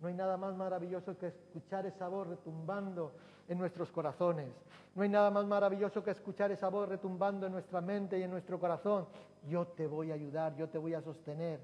No 0.01 0.09
hay 0.09 0.15
nada 0.15 0.37
más 0.37 0.55
maravilloso 0.55 1.19
que 1.19 1.27
escuchar 1.27 1.87
esa 1.87 2.07
voz 2.09 2.29
retumbando 2.29 3.13
en 3.49 3.59
nuestros 3.59 3.91
corazones. 3.91 4.49
No 4.95 5.03
hay 5.03 5.09
nada 5.09 5.31
más 5.31 5.45
maravilloso 5.45 6.05
que 6.05 6.13
escuchar 6.13 6.53
esa 6.53 6.69
voz 6.69 6.89
retumbando 6.89 7.47
en 7.47 7.53
nuestra 7.53 7.81
mente 7.81 8.19
y 8.19 8.23
en 8.23 8.31
nuestro 8.31 8.61
corazón. 8.61 9.07
Yo 9.49 9.67
te 9.67 9.87
voy 9.87 10.11
a 10.13 10.15
ayudar, 10.15 10.55
yo 10.57 10.69
te 10.69 10.79
voy 10.79 10.95
a 10.95 11.01
sostener. 11.01 11.61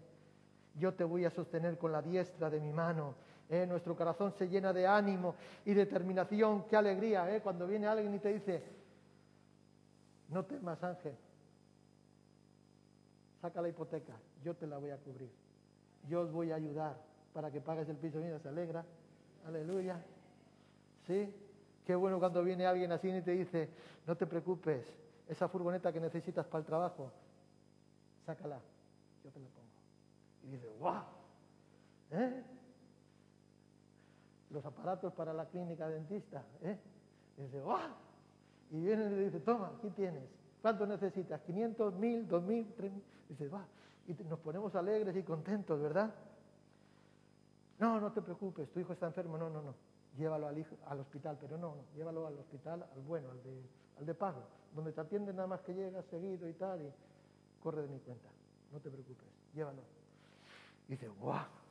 Yo 0.76 0.94
te 0.94 1.04
voy 1.04 1.24
a 1.24 1.30
sostener 1.30 1.78
con 1.78 1.92
la 1.92 2.02
diestra 2.02 2.50
de 2.50 2.60
mi 2.60 2.72
mano. 2.72 3.14
¿eh? 3.48 3.66
Nuestro 3.66 3.96
corazón 3.96 4.32
se 4.32 4.48
llena 4.48 4.72
de 4.72 4.86
ánimo 4.86 5.36
y 5.64 5.72
determinación. 5.74 6.64
Qué 6.64 6.76
alegría 6.76 7.32
¿eh? 7.32 7.40
cuando 7.40 7.66
viene 7.68 7.86
alguien 7.86 8.12
y 8.14 8.18
te 8.18 8.32
dice, 8.32 8.62
no 10.30 10.44
temas 10.44 10.82
Ángel, 10.82 11.14
saca 13.40 13.62
la 13.62 13.68
hipoteca, 13.68 14.14
yo 14.42 14.54
te 14.54 14.66
la 14.66 14.78
voy 14.78 14.90
a 14.90 14.96
cubrir. 14.96 15.30
Yo 16.08 16.22
os 16.22 16.32
voy 16.32 16.50
a 16.50 16.56
ayudar 16.56 17.13
para 17.34 17.50
que 17.50 17.60
pagues 17.60 17.88
el 17.90 17.96
piso. 17.96 18.18
Mira, 18.18 18.38
se 18.38 18.48
alegra. 18.48 18.82
Aleluya. 19.46 20.02
¿Sí? 21.06 21.34
Qué 21.84 21.94
bueno 21.94 22.18
cuando 22.18 22.42
viene 22.42 22.64
alguien 22.64 22.90
así 22.92 23.10
y 23.10 23.20
te 23.20 23.32
dice, 23.32 23.68
no 24.06 24.16
te 24.16 24.26
preocupes, 24.26 24.86
esa 25.28 25.48
furgoneta 25.48 25.92
que 25.92 26.00
necesitas 26.00 26.46
para 26.46 26.60
el 26.60 26.64
trabajo, 26.64 27.12
sácala, 28.24 28.58
yo 29.22 29.30
te 29.30 29.38
la 29.38 29.48
pongo. 29.48 29.68
Y 30.44 30.46
dice, 30.52 30.68
¡guau! 30.78 31.04
¿Eh? 32.10 32.42
los 34.54 34.64
aparatos 34.64 35.12
para 35.12 35.34
la 35.34 35.46
clínica 35.46 35.88
dentista. 35.88 36.42
¿eh? 36.62 36.78
Y 37.36 37.42
dice, 37.42 37.60
¡guau! 37.60 37.90
Y 38.70 38.80
viene 38.80 39.06
y 39.06 39.10
le 39.10 39.24
dice, 39.24 39.40
toma, 39.40 39.72
aquí 39.76 39.90
tienes. 39.90 40.22
¿Cuánto 40.62 40.86
necesitas? 40.86 41.42
¿500, 41.46 41.92
1000, 41.92 42.28
2000, 42.28 42.72
3000? 42.74 43.02
Dice, 43.28 43.48
va. 43.48 43.66
Y 44.06 44.14
nos 44.24 44.38
ponemos 44.38 44.74
alegres 44.74 45.14
y 45.16 45.22
contentos, 45.22 45.80
¿verdad? 45.82 46.14
No, 47.78 48.00
no 48.00 48.12
te 48.12 48.22
preocupes, 48.22 48.70
tu 48.70 48.80
hijo 48.80 48.92
está 48.92 49.06
enfermo. 49.06 49.36
No, 49.36 49.50
no, 49.50 49.62
no. 49.62 49.74
Llévalo 50.16 50.46
al, 50.48 51.00
hospital, 51.00 51.36
pero 51.40 51.58
no, 51.58 51.74
no. 51.74 51.84
Llévalo 51.96 52.26
al 52.26 52.38
hospital, 52.38 52.84
al 52.94 53.00
bueno, 53.02 53.30
al 53.30 53.42
de, 53.42 53.62
al 53.98 54.06
de 54.06 54.14
pago, 54.14 54.42
donde 54.74 54.92
te 54.92 55.00
atienden 55.00 55.36
nada 55.36 55.48
más 55.48 55.60
que 55.62 55.74
llegas 55.74 56.04
seguido 56.06 56.48
y 56.48 56.52
tal, 56.52 56.82
y 56.82 56.92
corre 57.62 57.82
de 57.82 57.88
mi 57.88 57.98
cuenta. 57.98 58.28
No 58.72 58.78
te 58.78 58.90
preocupes, 58.90 59.26
llévalo. 59.52 59.82
Y 60.88 60.92
dice, 60.92 61.08
¡guau! 61.08 61.64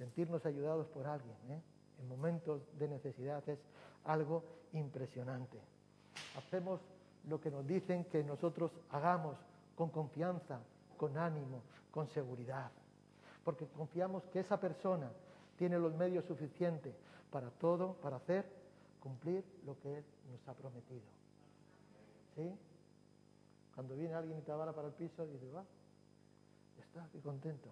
sentirnos 0.00 0.46
ayudados 0.46 0.86
por 0.88 1.06
alguien 1.06 1.36
¿eh? 1.50 1.60
en 2.00 2.08
momentos 2.08 2.62
de 2.78 2.88
necesidad 2.88 3.46
es 3.46 3.58
algo 4.06 4.42
impresionante. 4.72 5.60
Hacemos 6.38 6.80
lo 7.28 7.38
que 7.38 7.50
nos 7.50 7.66
dicen 7.66 8.06
que 8.06 8.24
nosotros 8.24 8.72
hagamos 8.92 9.36
con 9.76 9.90
confianza, 9.90 10.60
con 10.96 11.18
ánimo, 11.18 11.62
con 11.90 12.08
seguridad, 12.08 12.70
porque 13.50 13.66
confiamos 13.66 14.22
que 14.26 14.38
esa 14.38 14.60
persona 14.60 15.10
tiene 15.56 15.76
los 15.76 15.92
medios 15.96 16.24
suficientes 16.24 16.94
para 17.32 17.50
todo, 17.50 17.94
para 17.94 18.18
hacer, 18.18 18.46
cumplir 19.00 19.44
lo 19.66 19.76
que 19.80 19.98
Él 19.98 20.04
nos 20.30 20.46
ha 20.46 20.54
prometido. 20.54 21.02
¿Sí? 22.36 22.56
Cuando 23.74 23.96
viene 23.96 24.14
alguien 24.14 24.38
y 24.38 24.42
te 24.42 24.52
avara 24.52 24.72
para 24.72 24.86
el 24.86 24.94
piso, 24.94 25.26
dice, 25.26 25.50
va, 25.50 25.64
está, 26.78 27.08
qué 27.10 27.18
contento. 27.18 27.70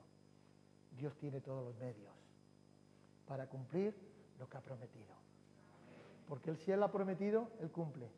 Dios 0.96 1.14
tiene 1.18 1.40
todos 1.40 1.64
los 1.64 1.76
medios 1.76 2.12
para 3.28 3.46
cumplir 3.46 3.94
lo 4.40 4.48
que 4.48 4.56
ha 4.56 4.60
prometido. 4.60 5.14
Porque 6.28 6.50
Él 6.50 6.56
si 6.56 6.72
Él 6.72 6.82
ha 6.82 6.90
prometido, 6.90 7.52
Él 7.60 7.70
cumple. 7.70 8.10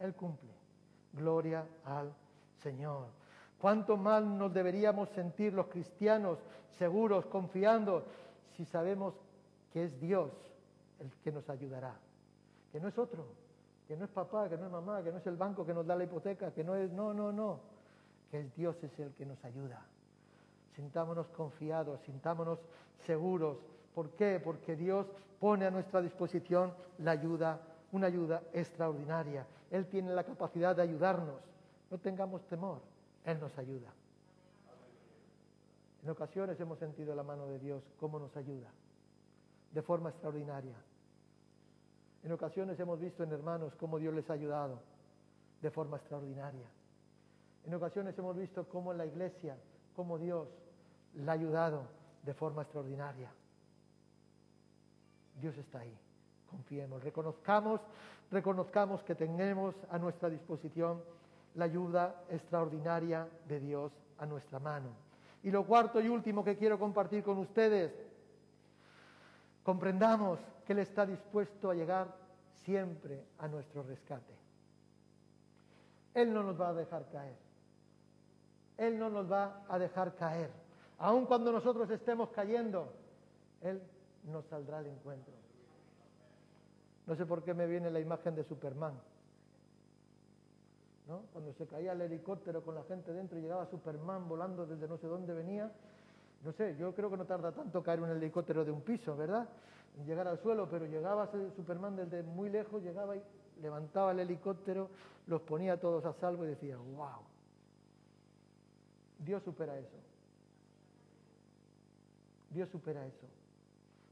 Él 0.00 0.14
cumple. 0.14 0.52
Gloria 1.14 1.66
al 1.82 2.14
Señor. 2.62 3.08
¿Cuánto 3.60 3.96
mal 3.96 4.36
nos 4.36 4.52
deberíamos 4.52 5.08
sentir 5.10 5.52
los 5.52 5.66
cristianos 5.66 6.38
seguros, 6.78 7.26
confiando, 7.26 8.04
si 8.56 8.64
sabemos 8.64 9.14
que 9.72 9.84
es 9.84 10.00
Dios 10.00 10.30
el 11.00 11.10
que 11.22 11.32
nos 11.32 11.48
ayudará? 11.48 11.94
Que 12.70 12.80
no 12.80 12.88
es 12.88 12.98
otro, 12.98 13.24
que 13.88 13.96
no 13.96 14.04
es 14.04 14.10
papá, 14.10 14.48
que 14.48 14.56
no 14.56 14.66
es 14.66 14.72
mamá, 14.72 15.02
que 15.02 15.10
no 15.10 15.18
es 15.18 15.26
el 15.26 15.36
banco 15.36 15.64
que 15.64 15.72
nos 15.72 15.86
da 15.86 15.96
la 15.96 16.04
hipoteca, 16.04 16.52
que 16.52 16.64
no 16.64 16.74
es, 16.74 16.90
no, 16.92 17.14
no, 17.14 17.32
no, 17.32 17.60
que 18.30 18.40
es 18.40 18.54
Dios 18.54 18.76
es 18.82 18.98
el 18.98 19.12
que 19.14 19.24
nos 19.24 19.42
ayuda. 19.44 19.82
Sintámonos 20.74 21.28
confiados, 21.28 22.00
sintámonos 22.02 22.58
seguros. 23.06 23.56
¿Por 23.94 24.10
qué? 24.10 24.40
Porque 24.44 24.76
Dios 24.76 25.06
pone 25.40 25.64
a 25.64 25.70
nuestra 25.70 26.02
disposición 26.02 26.74
la 26.98 27.12
ayuda, 27.12 27.60
una 27.92 28.08
ayuda 28.08 28.42
extraordinaria. 28.52 29.46
Él 29.70 29.86
tiene 29.86 30.12
la 30.12 30.24
capacidad 30.24 30.76
de 30.76 30.82
ayudarnos. 30.82 31.40
No 31.90 31.98
tengamos 31.98 32.42
temor, 32.48 32.80
Él 33.26 33.40
nos 33.40 33.56
ayuda. 33.58 33.92
En 36.02 36.10
ocasiones 36.10 36.58
hemos 36.60 36.78
sentido 36.78 37.14
la 37.14 37.24
mano 37.24 37.48
de 37.48 37.58
Dios, 37.58 37.82
cómo 37.98 38.20
nos 38.20 38.34
ayuda, 38.36 38.70
de 39.72 39.82
forma 39.82 40.10
extraordinaria. 40.10 40.76
En 42.22 42.32
ocasiones 42.32 42.78
hemos 42.78 43.00
visto 43.00 43.24
en 43.24 43.32
hermanos 43.32 43.74
cómo 43.74 43.98
Dios 43.98 44.14
les 44.14 44.30
ha 44.30 44.34
ayudado 44.34 44.80
de 45.60 45.70
forma 45.72 45.96
extraordinaria. 45.96 46.66
En 47.64 47.74
ocasiones 47.74 48.16
hemos 48.16 48.36
visto 48.36 48.68
cómo 48.68 48.92
en 48.92 48.98
la 48.98 49.06
iglesia, 49.06 49.56
cómo 49.96 50.18
Dios 50.18 50.46
la 51.14 51.32
ha 51.32 51.34
ayudado 51.34 51.82
de 52.22 52.32
forma 52.32 52.62
extraordinaria. 52.62 53.28
Dios 55.40 55.56
está 55.58 55.80
ahí. 55.80 55.98
Confiemos, 56.48 57.02
reconozcamos, 57.02 57.80
reconozcamos 58.30 59.02
que 59.02 59.16
tenemos 59.16 59.74
a 59.90 59.98
nuestra 59.98 60.30
disposición 60.30 61.02
la 61.56 61.64
ayuda 61.64 62.22
extraordinaria 62.30 63.28
de 63.48 63.60
Dios 63.60 63.92
a 64.18 64.26
nuestra 64.26 64.58
mano. 64.58 64.90
Y 65.42 65.50
lo 65.50 65.66
cuarto 65.66 66.00
y 66.00 66.08
último 66.08 66.44
que 66.44 66.56
quiero 66.56 66.78
compartir 66.78 67.22
con 67.22 67.38
ustedes, 67.38 67.92
comprendamos 69.62 70.38
que 70.66 70.72
Él 70.72 70.80
está 70.80 71.06
dispuesto 71.06 71.70
a 71.70 71.74
llegar 71.74 72.14
siempre 72.64 73.24
a 73.38 73.48
nuestro 73.48 73.82
rescate. 73.82 74.34
Él 76.14 76.32
no 76.32 76.42
nos 76.42 76.60
va 76.60 76.68
a 76.68 76.74
dejar 76.74 77.06
caer. 77.10 77.36
Él 78.76 78.98
no 78.98 79.08
nos 79.08 79.30
va 79.30 79.64
a 79.68 79.78
dejar 79.78 80.14
caer. 80.16 80.50
Aun 80.98 81.26
cuando 81.26 81.52
nosotros 81.52 81.90
estemos 81.90 82.30
cayendo, 82.30 82.92
Él 83.62 83.82
nos 84.24 84.44
saldrá 84.46 84.78
al 84.78 84.86
encuentro. 84.86 85.32
No 87.06 87.14
sé 87.14 87.24
por 87.24 87.44
qué 87.44 87.54
me 87.54 87.66
viene 87.66 87.90
la 87.90 88.00
imagen 88.00 88.34
de 88.34 88.44
Superman. 88.44 88.94
¿No? 91.06 91.22
Cuando 91.32 91.52
se 91.54 91.66
caía 91.66 91.92
el 91.92 92.00
helicóptero 92.00 92.62
con 92.62 92.74
la 92.74 92.82
gente 92.84 93.12
dentro 93.12 93.38
y 93.38 93.42
llegaba 93.42 93.66
Superman 93.66 94.28
volando 94.28 94.66
desde 94.66 94.88
no 94.88 94.98
sé 94.98 95.06
dónde 95.06 95.32
venía. 95.32 95.70
No 96.44 96.52
sé, 96.52 96.76
yo 96.76 96.94
creo 96.94 97.10
que 97.10 97.16
no 97.16 97.24
tarda 97.24 97.52
tanto 97.52 97.82
caer 97.82 98.00
un 98.00 98.10
helicóptero 98.10 98.64
de 98.64 98.70
un 98.70 98.82
piso, 98.82 99.16
¿verdad? 99.16 99.48
Llegar 100.04 100.28
al 100.28 100.38
suelo, 100.40 100.68
pero 100.68 100.84
llegaba 100.86 101.30
Superman 101.56 101.96
desde 101.96 102.22
muy 102.22 102.50
lejos, 102.50 102.82
llegaba 102.82 103.16
y 103.16 103.22
levantaba 103.62 104.12
el 104.12 104.20
helicóptero, 104.20 104.90
los 105.26 105.40
ponía 105.42 105.80
todos 105.80 106.04
a 106.04 106.12
salvo 106.14 106.44
y 106.44 106.48
decía, 106.48 106.76
wow. 106.76 107.22
Dios 109.18 109.42
supera 109.42 109.78
eso. 109.78 109.96
Dios 112.50 112.68
supera 112.68 113.06
eso. 113.06 113.26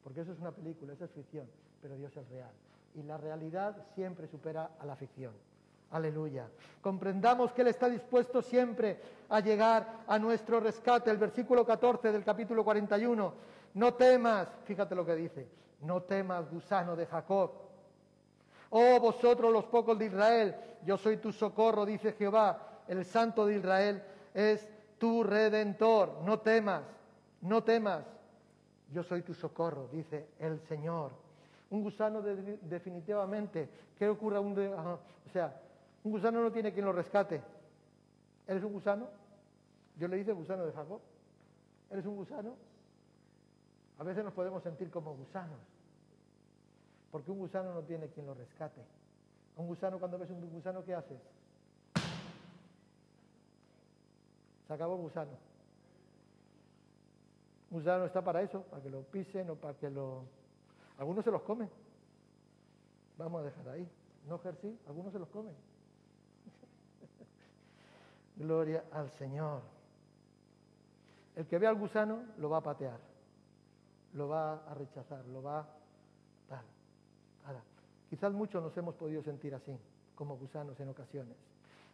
Porque 0.03 0.21
eso 0.21 0.33
es 0.33 0.41
una 0.41 0.53
película, 0.53 0.95
eso 0.95 1.05
es 1.05 1.11
ficción, 1.11 1.47
pero 1.83 1.97
Dios 1.97 2.17
es 2.17 2.29
real. 2.31 2.53
Y 2.95 3.03
la 3.03 3.19
realidad 3.19 3.77
siempre 3.95 4.27
supera 4.29 4.71
a 4.79 4.87
la 4.87 4.97
ficción. 4.97 5.35
Aleluya. 5.95 6.49
Comprendamos 6.81 7.53
que 7.53 7.63
Él 7.63 7.69
está 7.69 7.89
dispuesto 7.89 8.43
siempre 8.43 8.99
a 9.29 9.39
llegar 9.39 10.01
a 10.09 10.19
nuestro 10.19 10.59
rescate. 10.59 11.09
El 11.09 11.19
versículo 11.19 11.65
14 11.65 12.11
del 12.11 12.25
capítulo 12.25 12.65
41. 12.65 13.33
No 13.75 13.95
temas, 13.95 14.49
fíjate 14.65 14.97
lo 14.97 15.07
que 15.07 15.15
dice, 15.15 15.47
no 15.83 16.03
temas, 16.03 16.51
gusano 16.51 16.97
de 16.97 17.07
Jacob. 17.07 17.53
Oh 18.71 18.99
vosotros 18.99 19.53
los 19.53 19.67
pocos 19.67 19.97
de 19.97 20.07
Israel, 20.07 20.57
yo 20.85 20.97
soy 20.97 21.19
tu 21.19 21.31
socorro, 21.31 21.87
dice 21.87 22.13
Jehová, 22.15 22.83
el 22.89 23.05
santo 23.05 23.47
de 23.47 23.59
Israel 23.59 24.03
es 24.35 24.69
tu 24.99 25.23
redentor. 25.23 26.23
No 26.25 26.41
temas, 26.41 26.83
no 27.41 27.63
temas. 27.63 28.05
Yo 28.91 29.05
soy 29.05 29.23
tu 29.23 29.33
socorro, 29.33 29.87
dice 29.93 30.27
el 30.41 30.59
Señor. 30.63 31.13
Un 31.71 31.85
gusano 31.85 32.21
definitivamente, 32.21 33.69
¿qué 33.97 34.09
ocurre? 34.09 34.41
Un 34.41 34.59
o 34.59 35.31
sea, 35.33 35.61
un 36.05 36.13
gusano 36.13 36.43
no 36.43 36.53
tiene 36.53 36.73
quien 36.73 36.85
lo 36.85 36.93
rescate. 36.93 37.43
¿Eres 38.47 38.63
un 38.63 38.73
gusano? 38.73 39.09
Yo 39.97 40.07
le 40.07 40.17
dice 40.17 40.33
gusano 40.33 40.67
de 40.67 40.73
Jacob. 40.73 41.01
¿Eres 41.91 42.05
un 42.05 42.17
gusano? 42.17 42.57
A 43.99 44.05
veces 44.05 44.23
nos 44.23 44.35
podemos 44.35 44.63
sentir 44.63 44.91
como 44.91 45.15
gusanos, 45.15 45.59
porque 47.11 47.31
un 47.31 47.39
gusano 47.39 47.73
no 47.73 47.83
tiene 47.83 48.09
quien 48.09 48.27
lo 48.27 48.35
rescate. 48.35 48.83
Un 49.57 49.67
gusano, 49.67 49.99
cuando 49.99 50.19
ves 50.19 50.31
un 50.31 50.51
gusano, 50.51 50.85
¿qué 50.85 50.95
haces? 50.95 51.21
Se 54.67 54.73
acabó 54.75 54.97
el 54.97 55.03
gusano. 55.03 55.31
Un 57.71 57.79
gusano 57.79 58.05
está 58.05 58.23
para 58.23 58.43
eso, 58.43 58.63
para 58.63 58.83
que 58.83 58.91
lo 58.91 59.03
pisen 59.03 59.49
o 59.51 59.55
para 59.55 59.75
que 59.75 59.89
lo... 59.89 60.25
Algunos 60.99 61.25
se 61.25 61.31
los 61.31 61.43
comen. 61.43 61.71
Vamos 63.17 63.41
a 63.41 63.45
dejar 63.45 63.69
ahí. 63.69 63.89
No 64.27 64.37
ejercí, 64.37 64.77
algunos 64.87 65.13
se 65.13 65.19
los 65.19 65.29
comen. 65.29 65.55
Gloria 68.37 68.85
al 68.93 69.11
Señor. 69.11 69.63
El 71.37 71.47
que 71.47 71.59
ve 71.59 71.67
al 71.67 71.77
gusano 71.77 72.23
lo 72.39 72.49
va 72.49 72.59
a 72.59 72.63
patear, 72.63 72.99
lo 74.15 74.29
va 74.29 74.65
a 74.67 74.75
rechazar, 74.75 75.25
lo 75.27 75.43
va 75.43 75.61
a 75.61 75.65
tal. 76.49 76.65
quizás 78.09 78.33
muchos 78.33 78.63
nos 78.63 78.77
hemos 78.77 78.95
podido 78.95 79.23
sentir 79.23 79.55
así, 79.55 79.77
como 80.15 80.37
gusanos 80.37 80.79
en 80.79 80.89
ocasiones. 80.89 81.37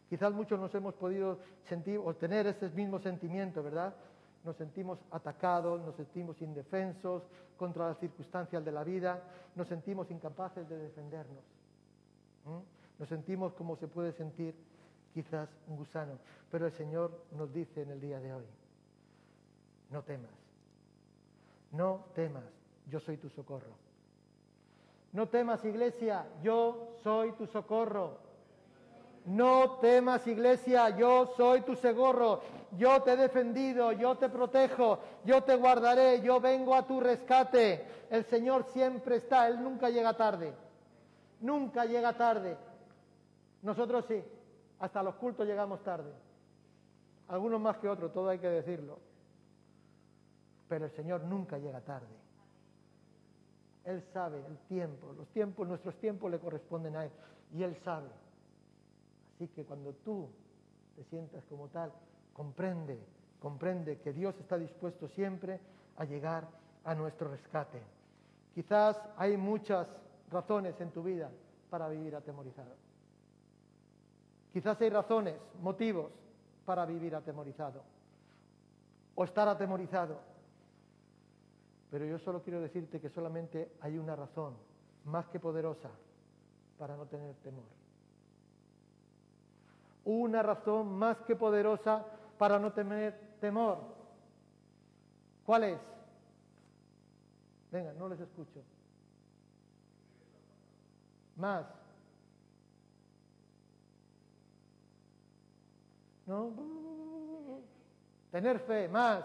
Quizás 0.08 0.32
muchos 0.32 0.58
nos 0.58 0.74
hemos 0.74 0.94
podido 0.94 1.38
sentir 1.68 1.98
o 2.02 2.14
tener 2.14 2.46
ese 2.46 2.68
mismo 2.70 2.98
sentimiento, 2.98 3.62
¿verdad? 3.62 3.94
Nos 4.44 4.56
sentimos 4.56 4.98
atacados, 5.10 5.80
nos 5.82 5.94
sentimos 5.94 6.40
indefensos 6.42 7.22
contra 7.56 7.88
las 7.88 7.98
circunstancias 7.98 8.64
de 8.64 8.72
la 8.72 8.82
vida, 8.82 9.22
nos 9.54 9.68
sentimos 9.68 10.10
incapaces 10.10 10.68
de 10.68 10.78
defendernos. 10.78 11.44
Nos 12.98 13.08
sentimos 13.08 13.52
como 13.54 13.76
se 13.76 13.86
puede 13.86 14.12
sentir 14.12 14.54
quizás 15.12 15.48
un 15.68 15.76
gusano. 15.76 16.18
Pero 16.50 16.66
el 16.66 16.72
Señor 16.72 17.24
nos 17.32 17.52
dice 17.52 17.82
en 17.82 17.90
el 17.90 18.00
día 18.00 18.20
de 18.20 18.34
hoy, 18.34 18.46
no 19.90 20.02
temas, 20.02 20.30
no 21.72 22.06
temas, 22.14 22.44
yo 22.86 23.00
soy 23.00 23.16
tu 23.16 23.28
socorro. 23.28 23.90
No 25.12 25.28
temas, 25.28 25.64
iglesia, 25.64 26.24
yo 26.42 26.94
soy 27.02 27.32
tu 27.32 27.46
socorro. 27.46 28.18
No 29.26 29.78
temas, 29.80 30.26
iglesia, 30.26 30.96
yo 30.96 31.26
soy 31.36 31.62
tu 31.62 31.74
socorro. 31.74 32.40
Yo 32.78 33.02
te 33.02 33.12
he 33.12 33.16
defendido, 33.16 33.92
yo 33.92 34.16
te 34.16 34.28
protejo, 34.28 35.00
yo 35.24 35.42
te 35.42 35.56
guardaré, 35.56 36.20
yo 36.20 36.40
vengo 36.40 36.74
a 36.74 36.86
tu 36.86 37.00
rescate. 37.00 37.84
El 38.08 38.24
Señor 38.24 38.64
siempre 38.72 39.16
está, 39.16 39.48
Él 39.48 39.62
nunca 39.62 39.90
llega 39.90 40.16
tarde. 40.16 40.52
Nunca 41.40 41.84
llega 41.84 42.16
tarde. 42.16 42.56
Nosotros 43.62 44.04
sí. 44.06 44.22
Hasta 44.80 45.02
los 45.02 45.14
cultos 45.16 45.46
llegamos 45.46 45.82
tarde. 45.82 46.12
Algunos 47.28 47.60
más 47.60 47.76
que 47.76 47.88
otros, 47.88 48.12
todo 48.12 48.28
hay 48.30 48.38
que 48.38 48.48
decirlo. 48.48 48.98
Pero 50.68 50.86
el 50.86 50.90
Señor 50.92 51.22
nunca 51.22 51.58
llega 51.58 51.80
tarde. 51.80 52.08
Él 53.84 54.02
sabe 54.12 54.44
el 54.46 54.58
tiempo, 54.68 55.12
los 55.12 55.28
tiempos, 55.28 55.68
nuestros 55.68 55.96
tiempos 55.96 56.30
le 56.30 56.38
corresponden 56.38 56.96
a 56.96 57.04
Él. 57.04 57.10
Y 57.54 57.62
Él 57.62 57.76
sabe. 57.84 58.08
Así 59.34 59.48
que 59.48 59.64
cuando 59.64 59.92
tú 59.92 60.28
te 60.96 61.04
sientas 61.04 61.44
como 61.48 61.68
tal, 61.68 61.92
comprende, 62.32 62.98
comprende 63.38 63.98
que 64.00 64.12
Dios 64.12 64.34
está 64.40 64.58
dispuesto 64.58 65.08
siempre 65.08 65.60
a 65.96 66.04
llegar 66.04 66.48
a 66.84 66.94
nuestro 66.94 67.30
rescate. 67.30 67.80
Quizás 68.54 68.98
hay 69.16 69.36
muchas 69.36 69.86
razones 70.30 70.80
en 70.80 70.90
tu 70.90 71.02
vida 71.02 71.30
para 71.68 71.88
vivir 71.88 72.16
atemorizado. 72.16 72.89
Quizás 74.52 74.80
hay 74.80 74.90
razones, 74.90 75.36
motivos 75.60 76.10
para 76.64 76.84
vivir 76.84 77.14
atemorizado 77.14 77.82
o 79.14 79.24
estar 79.24 79.48
atemorizado. 79.48 80.18
Pero 81.90 82.04
yo 82.04 82.18
solo 82.18 82.42
quiero 82.42 82.60
decirte 82.60 83.00
que 83.00 83.08
solamente 83.08 83.72
hay 83.80 83.98
una 83.98 84.16
razón 84.16 84.54
más 85.04 85.26
que 85.28 85.40
poderosa 85.40 85.90
para 86.78 86.96
no 86.96 87.06
tener 87.06 87.34
temor. 87.36 87.64
Una 90.04 90.42
razón 90.42 90.96
más 90.96 91.20
que 91.22 91.36
poderosa 91.36 92.04
para 92.38 92.58
no 92.58 92.72
tener 92.72 93.36
temor. 93.40 93.78
¿Cuál 95.44 95.64
es? 95.64 95.78
Venga, 97.70 97.92
no 97.92 98.08
les 98.08 98.20
escucho. 98.20 98.62
Más. 101.36 101.79
¿No? 106.30 106.52
Tener 108.30 108.60
fe, 108.60 108.88
más. 108.88 109.24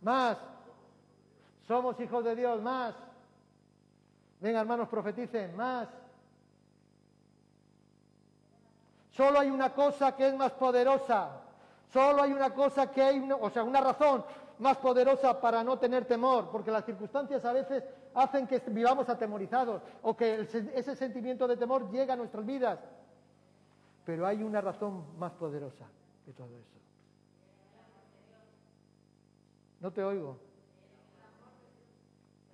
Más. 0.00 0.36
Somos 1.68 1.98
hijos 2.00 2.24
de 2.24 2.34
Dios, 2.34 2.60
más. 2.60 2.94
Venga, 4.40 4.60
hermanos, 4.60 4.88
profeticen, 4.88 5.56
más. 5.56 5.88
Solo 9.12 9.38
hay 9.38 9.50
una 9.50 9.72
cosa 9.72 10.16
que 10.16 10.26
es 10.26 10.34
más 10.34 10.50
poderosa. 10.52 11.42
Solo 11.92 12.22
hay 12.22 12.32
una 12.32 12.50
cosa 12.52 12.90
que 12.90 13.02
hay, 13.02 13.30
o 13.30 13.50
sea, 13.50 13.62
una 13.62 13.80
razón 13.80 14.24
más 14.58 14.76
poderosa 14.78 15.40
para 15.40 15.62
no 15.62 15.78
tener 15.78 16.06
temor, 16.06 16.48
porque 16.50 16.72
las 16.72 16.84
circunstancias 16.84 17.44
a 17.44 17.52
veces 17.52 17.84
hacen 18.14 18.48
que 18.48 18.58
vivamos 18.66 19.08
atemorizados 19.08 19.82
o 20.02 20.16
que 20.16 20.48
ese 20.74 20.96
sentimiento 20.96 21.46
de 21.46 21.56
temor 21.56 21.90
llega 21.92 22.14
a 22.14 22.16
nuestras 22.16 22.44
vidas. 22.44 22.80
Pero 24.04 24.26
hay 24.26 24.42
una 24.42 24.60
razón 24.60 25.18
más 25.18 25.32
poderosa 25.32 25.86
que 26.24 26.32
todo 26.32 26.56
eso. 26.58 26.78
No 29.80 29.92
te 29.92 30.02
oigo. 30.02 30.38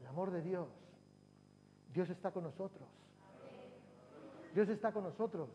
El 0.00 0.06
amor 0.06 0.30
de 0.30 0.42
Dios. 0.42 0.68
Dios 1.92 2.08
está 2.10 2.30
con 2.30 2.44
nosotros. 2.44 2.88
Dios 4.54 4.68
está 4.68 4.92
con 4.92 5.04
nosotros. 5.04 5.48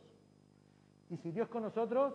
Y 1.10 1.18
si 1.18 1.32
Dios 1.32 1.48
con 1.50 1.64
nosotros, 1.64 2.14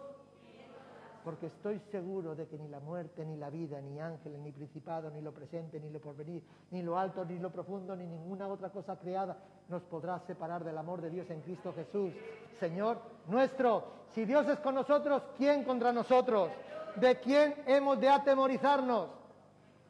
porque 1.29 1.49
estoy 1.49 1.79
seguro 1.93 2.35
de 2.35 2.49
que 2.49 2.57
ni 2.57 2.69
la 2.69 2.81
muerte, 2.81 3.23
ni 3.23 3.37
la 3.37 3.51
vida, 3.51 3.79
ni 3.83 4.01
ángeles, 4.01 4.41
ni 4.41 4.51
principado, 4.51 5.11
ni 5.11 5.21
lo 5.21 5.31
presente, 5.31 5.79
ni 5.79 5.91
lo 5.91 6.01
porvenir, 6.01 6.43
ni 6.71 6.81
lo 6.81 6.99
alto, 6.99 7.23
ni 7.23 7.39
lo 7.39 7.53
profundo, 7.53 7.95
ni 7.95 8.07
ninguna 8.07 8.49
otra 8.49 8.71
cosa 8.71 8.99
creada 8.99 9.37
nos 9.69 9.83
podrá 9.83 10.19
separar 10.21 10.65
del 10.65 10.79
amor 10.79 11.03
de 11.03 11.11
Dios 11.11 11.29
en 11.29 11.43
Cristo 11.43 11.75
Jesús, 11.75 12.15
Señor 12.59 13.03
nuestro. 13.27 13.85
Si 14.15 14.25
Dios 14.25 14.49
es 14.49 14.59
con 14.61 14.75
nosotros, 14.75 15.23
¿quién 15.37 15.65
contra 15.65 15.93
nosotros? 15.93 16.49
¿De 16.97 17.21
quién 17.21 17.57
hemos 17.67 18.01
de 18.01 18.09
atemorizarnos? 18.09 19.11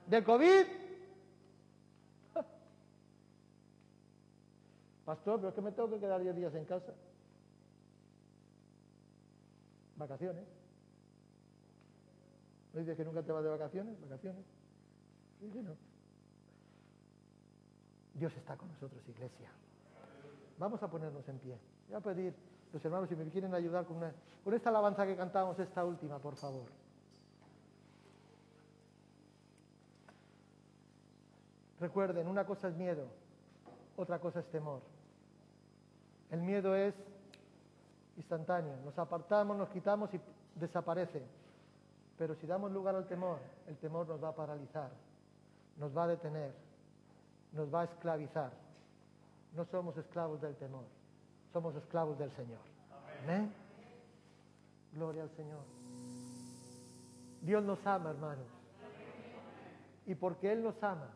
¿De 0.09 0.25
COVID? 0.25 0.67
Pastor, 5.05 5.37
pero 5.37 5.51
es 5.51 5.55
que 5.55 5.63
me 5.63 5.71
tengo 5.71 5.89
que 5.89 6.01
quedar 6.01 6.21
10 6.21 6.35
días 6.35 6.53
en 6.57 6.65
casa. 6.65 6.93
Vacaciones. 9.95 10.58
¿No 12.79 12.83
dices 12.83 12.97
que 12.97 13.05
nunca 13.05 13.25
te 13.25 13.33
vas 13.33 13.43
de 13.43 13.51
vacaciones? 13.51 14.01
¿Vacaciones? 14.03 14.45
Dios 18.15 18.33
está 18.37 18.57
con 18.57 18.69
nosotros, 18.69 19.03
iglesia. 19.09 19.51
Vamos 20.59 20.81
a 20.81 20.89
ponernos 20.89 21.29
en 21.29 21.41
pie. 21.41 21.59
Voy 21.89 21.97
a 21.97 22.01
pedir, 22.01 22.33
los 22.73 22.85
hermanos, 22.85 23.09
si 23.09 23.17
me 23.17 23.29
quieren 23.31 23.53
ayudar 23.53 23.85
con, 23.85 23.99
con 24.45 24.55
esta 24.55 24.69
alabanza 24.69 25.05
que 25.05 25.17
cantamos, 25.17 25.59
esta 25.59 25.85
última, 25.85 26.21
por 26.21 26.37
favor. 26.37 26.67
Recuerden, 31.81 32.29
una 32.29 32.47
cosa 32.47 32.69
es 32.69 32.77
miedo, 32.77 33.09
otra 33.97 34.21
cosa 34.21 34.39
es 34.39 34.47
temor. 34.53 34.83
El 36.31 36.43
miedo 36.43 36.77
es 36.77 36.95
instantáneo. 38.17 38.77
Nos 38.85 38.97
apartamos, 39.01 39.57
nos 39.57 39.69
quitamos 39.71 40.15
y 40.15 40.21
desaparece. 40.55 41.48
Pero 42.19 42.35
si 42.35 42.47
damos 42.47 42.73
lugar 42.73 42.97
al 42.97 43.07
temor, 43.07 43.39
el 43.69 43.77
temor 43.77 44.09
nos 44.09 44.23
va 44.23 44.31
a 44.31 44.35
paralizar, 44.35 44.91
nos 45.77 45.97
va 45.97 46.05
a 46.05 46.09
detener, 46.09 46.53
nos 47.53 47.73
va 47.73 47.83
a 47.83 47.85
esclavizar. 47.85 48.51
No 49.55 49.65
somos 49.67 49.97
esclavos 49.97 50.41
del 50.41 50.57
temor, 50.57 50.85
somos 51.53 51.77
esclavos 51.77 52.19
del 52.19 52.31
Señor. 52.33 52.61
Amén. 53.23 53.53
Gloria 54.93 55.23
al 55.23 55.31
Señor. 55.31 55.63
Dios 57.43 57.63
nos 57.63 57.87
ama, 57.87 58.11
hermanos. 58.11 58.47
Y 60.07 60.15
porque 60.15 60.51
Él 60.53 60.63
nos 60.63 60.83
ama, 60.83 61.11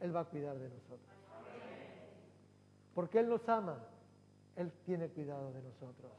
Él 0.00 0.14
va 0.14 0.20
a 0.20 0.24
cuidar 0.24 0.56
de 0.56 0.68
nosotros. 0.68 1.00
Porque 2.94 3.20
Él 3.20 3.28
nos 3.28 3.46
ama, 3.48 3.76
Él 4.56 4.72
tiene 4.86 5.08
cuidado 5.08 5.52
de 5.52 5.62
nosotros. 5.62 6.12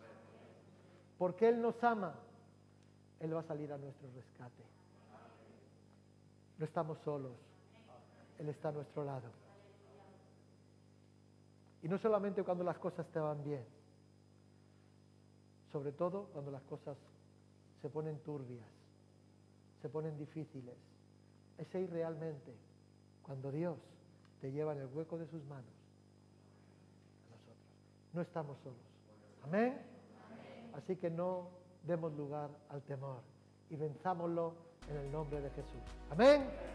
Porque 1.18 1.50
Él 1.50 1.62
nos 1.62 1.82
ama, 1.84 2.16
Él 3.24 3.34
va 3.34 3.40
a 3.40 3.44
salir 3.44 3.72
a 3.72 3.78
nuestro 3.78 4.10
rescate. 4.14 4.64
No 6.58 6.66
estamos 6.66 6.98
solos, 7.00 7.32
Él 8.38 8.50
está 8.50 8.68
a 8.68 8.72
nuestro 8.74 9.06
lado. 9.06 9.30
Y 11.82 11.88
no 11.88 11.98
solamente 11.98 12.44
cuando 12.44 12.66
las 12.66 12.78
cosas 12.78 13.08
te 13.08 13.20
van 13.20 13.42
bien, 13.44 13.66
sobre 15.72 15.94
todo 15.94 16.26
cuando 16.34 16.52
las 16.52 16.64
cosas 16.64 16.98
se 17.82 17.90
ponen 17.90 18.20
turbias, 18.20 18.68
se 19.82 19.88
ponen 19.88 20.18
difíciles. 20.18 20.76
Es 21.58 21.74
ahí 21.76 21.88
realmente 21.88 22.54
cuando 23.24 23.52
Dios 23.52 23.78
te 24.42 24.52
lleva 24.52 24.74
en 24.74 24.80
el 24.80 24.88
hueco 24.88 25.18
de 25.18 25.28
sus 25.28 25.44
manos 25.46 25.72
a 27.28 27.32
nosotros. 27.32 27.58
No 28.12 28.22
estamos 28.22 28.58
solos. 28.60 28.80
Amén. 29.44 29.82
Así 30.74 30.98
que 30.98 31.10
no 31.10 31.63
demos 31.84 32.14
lugar 32.14 32.50
al 32.70 32.82
temor 32.84 33.22
y 33.70 33.76
venzámoslo 33.76 34.54
en 34.90 34.98
el 34.98 35.12
nombre 35.12 35.42
de 35.42 35.50
Jesús. 35.52 35.82
Amén. 36.10 36.73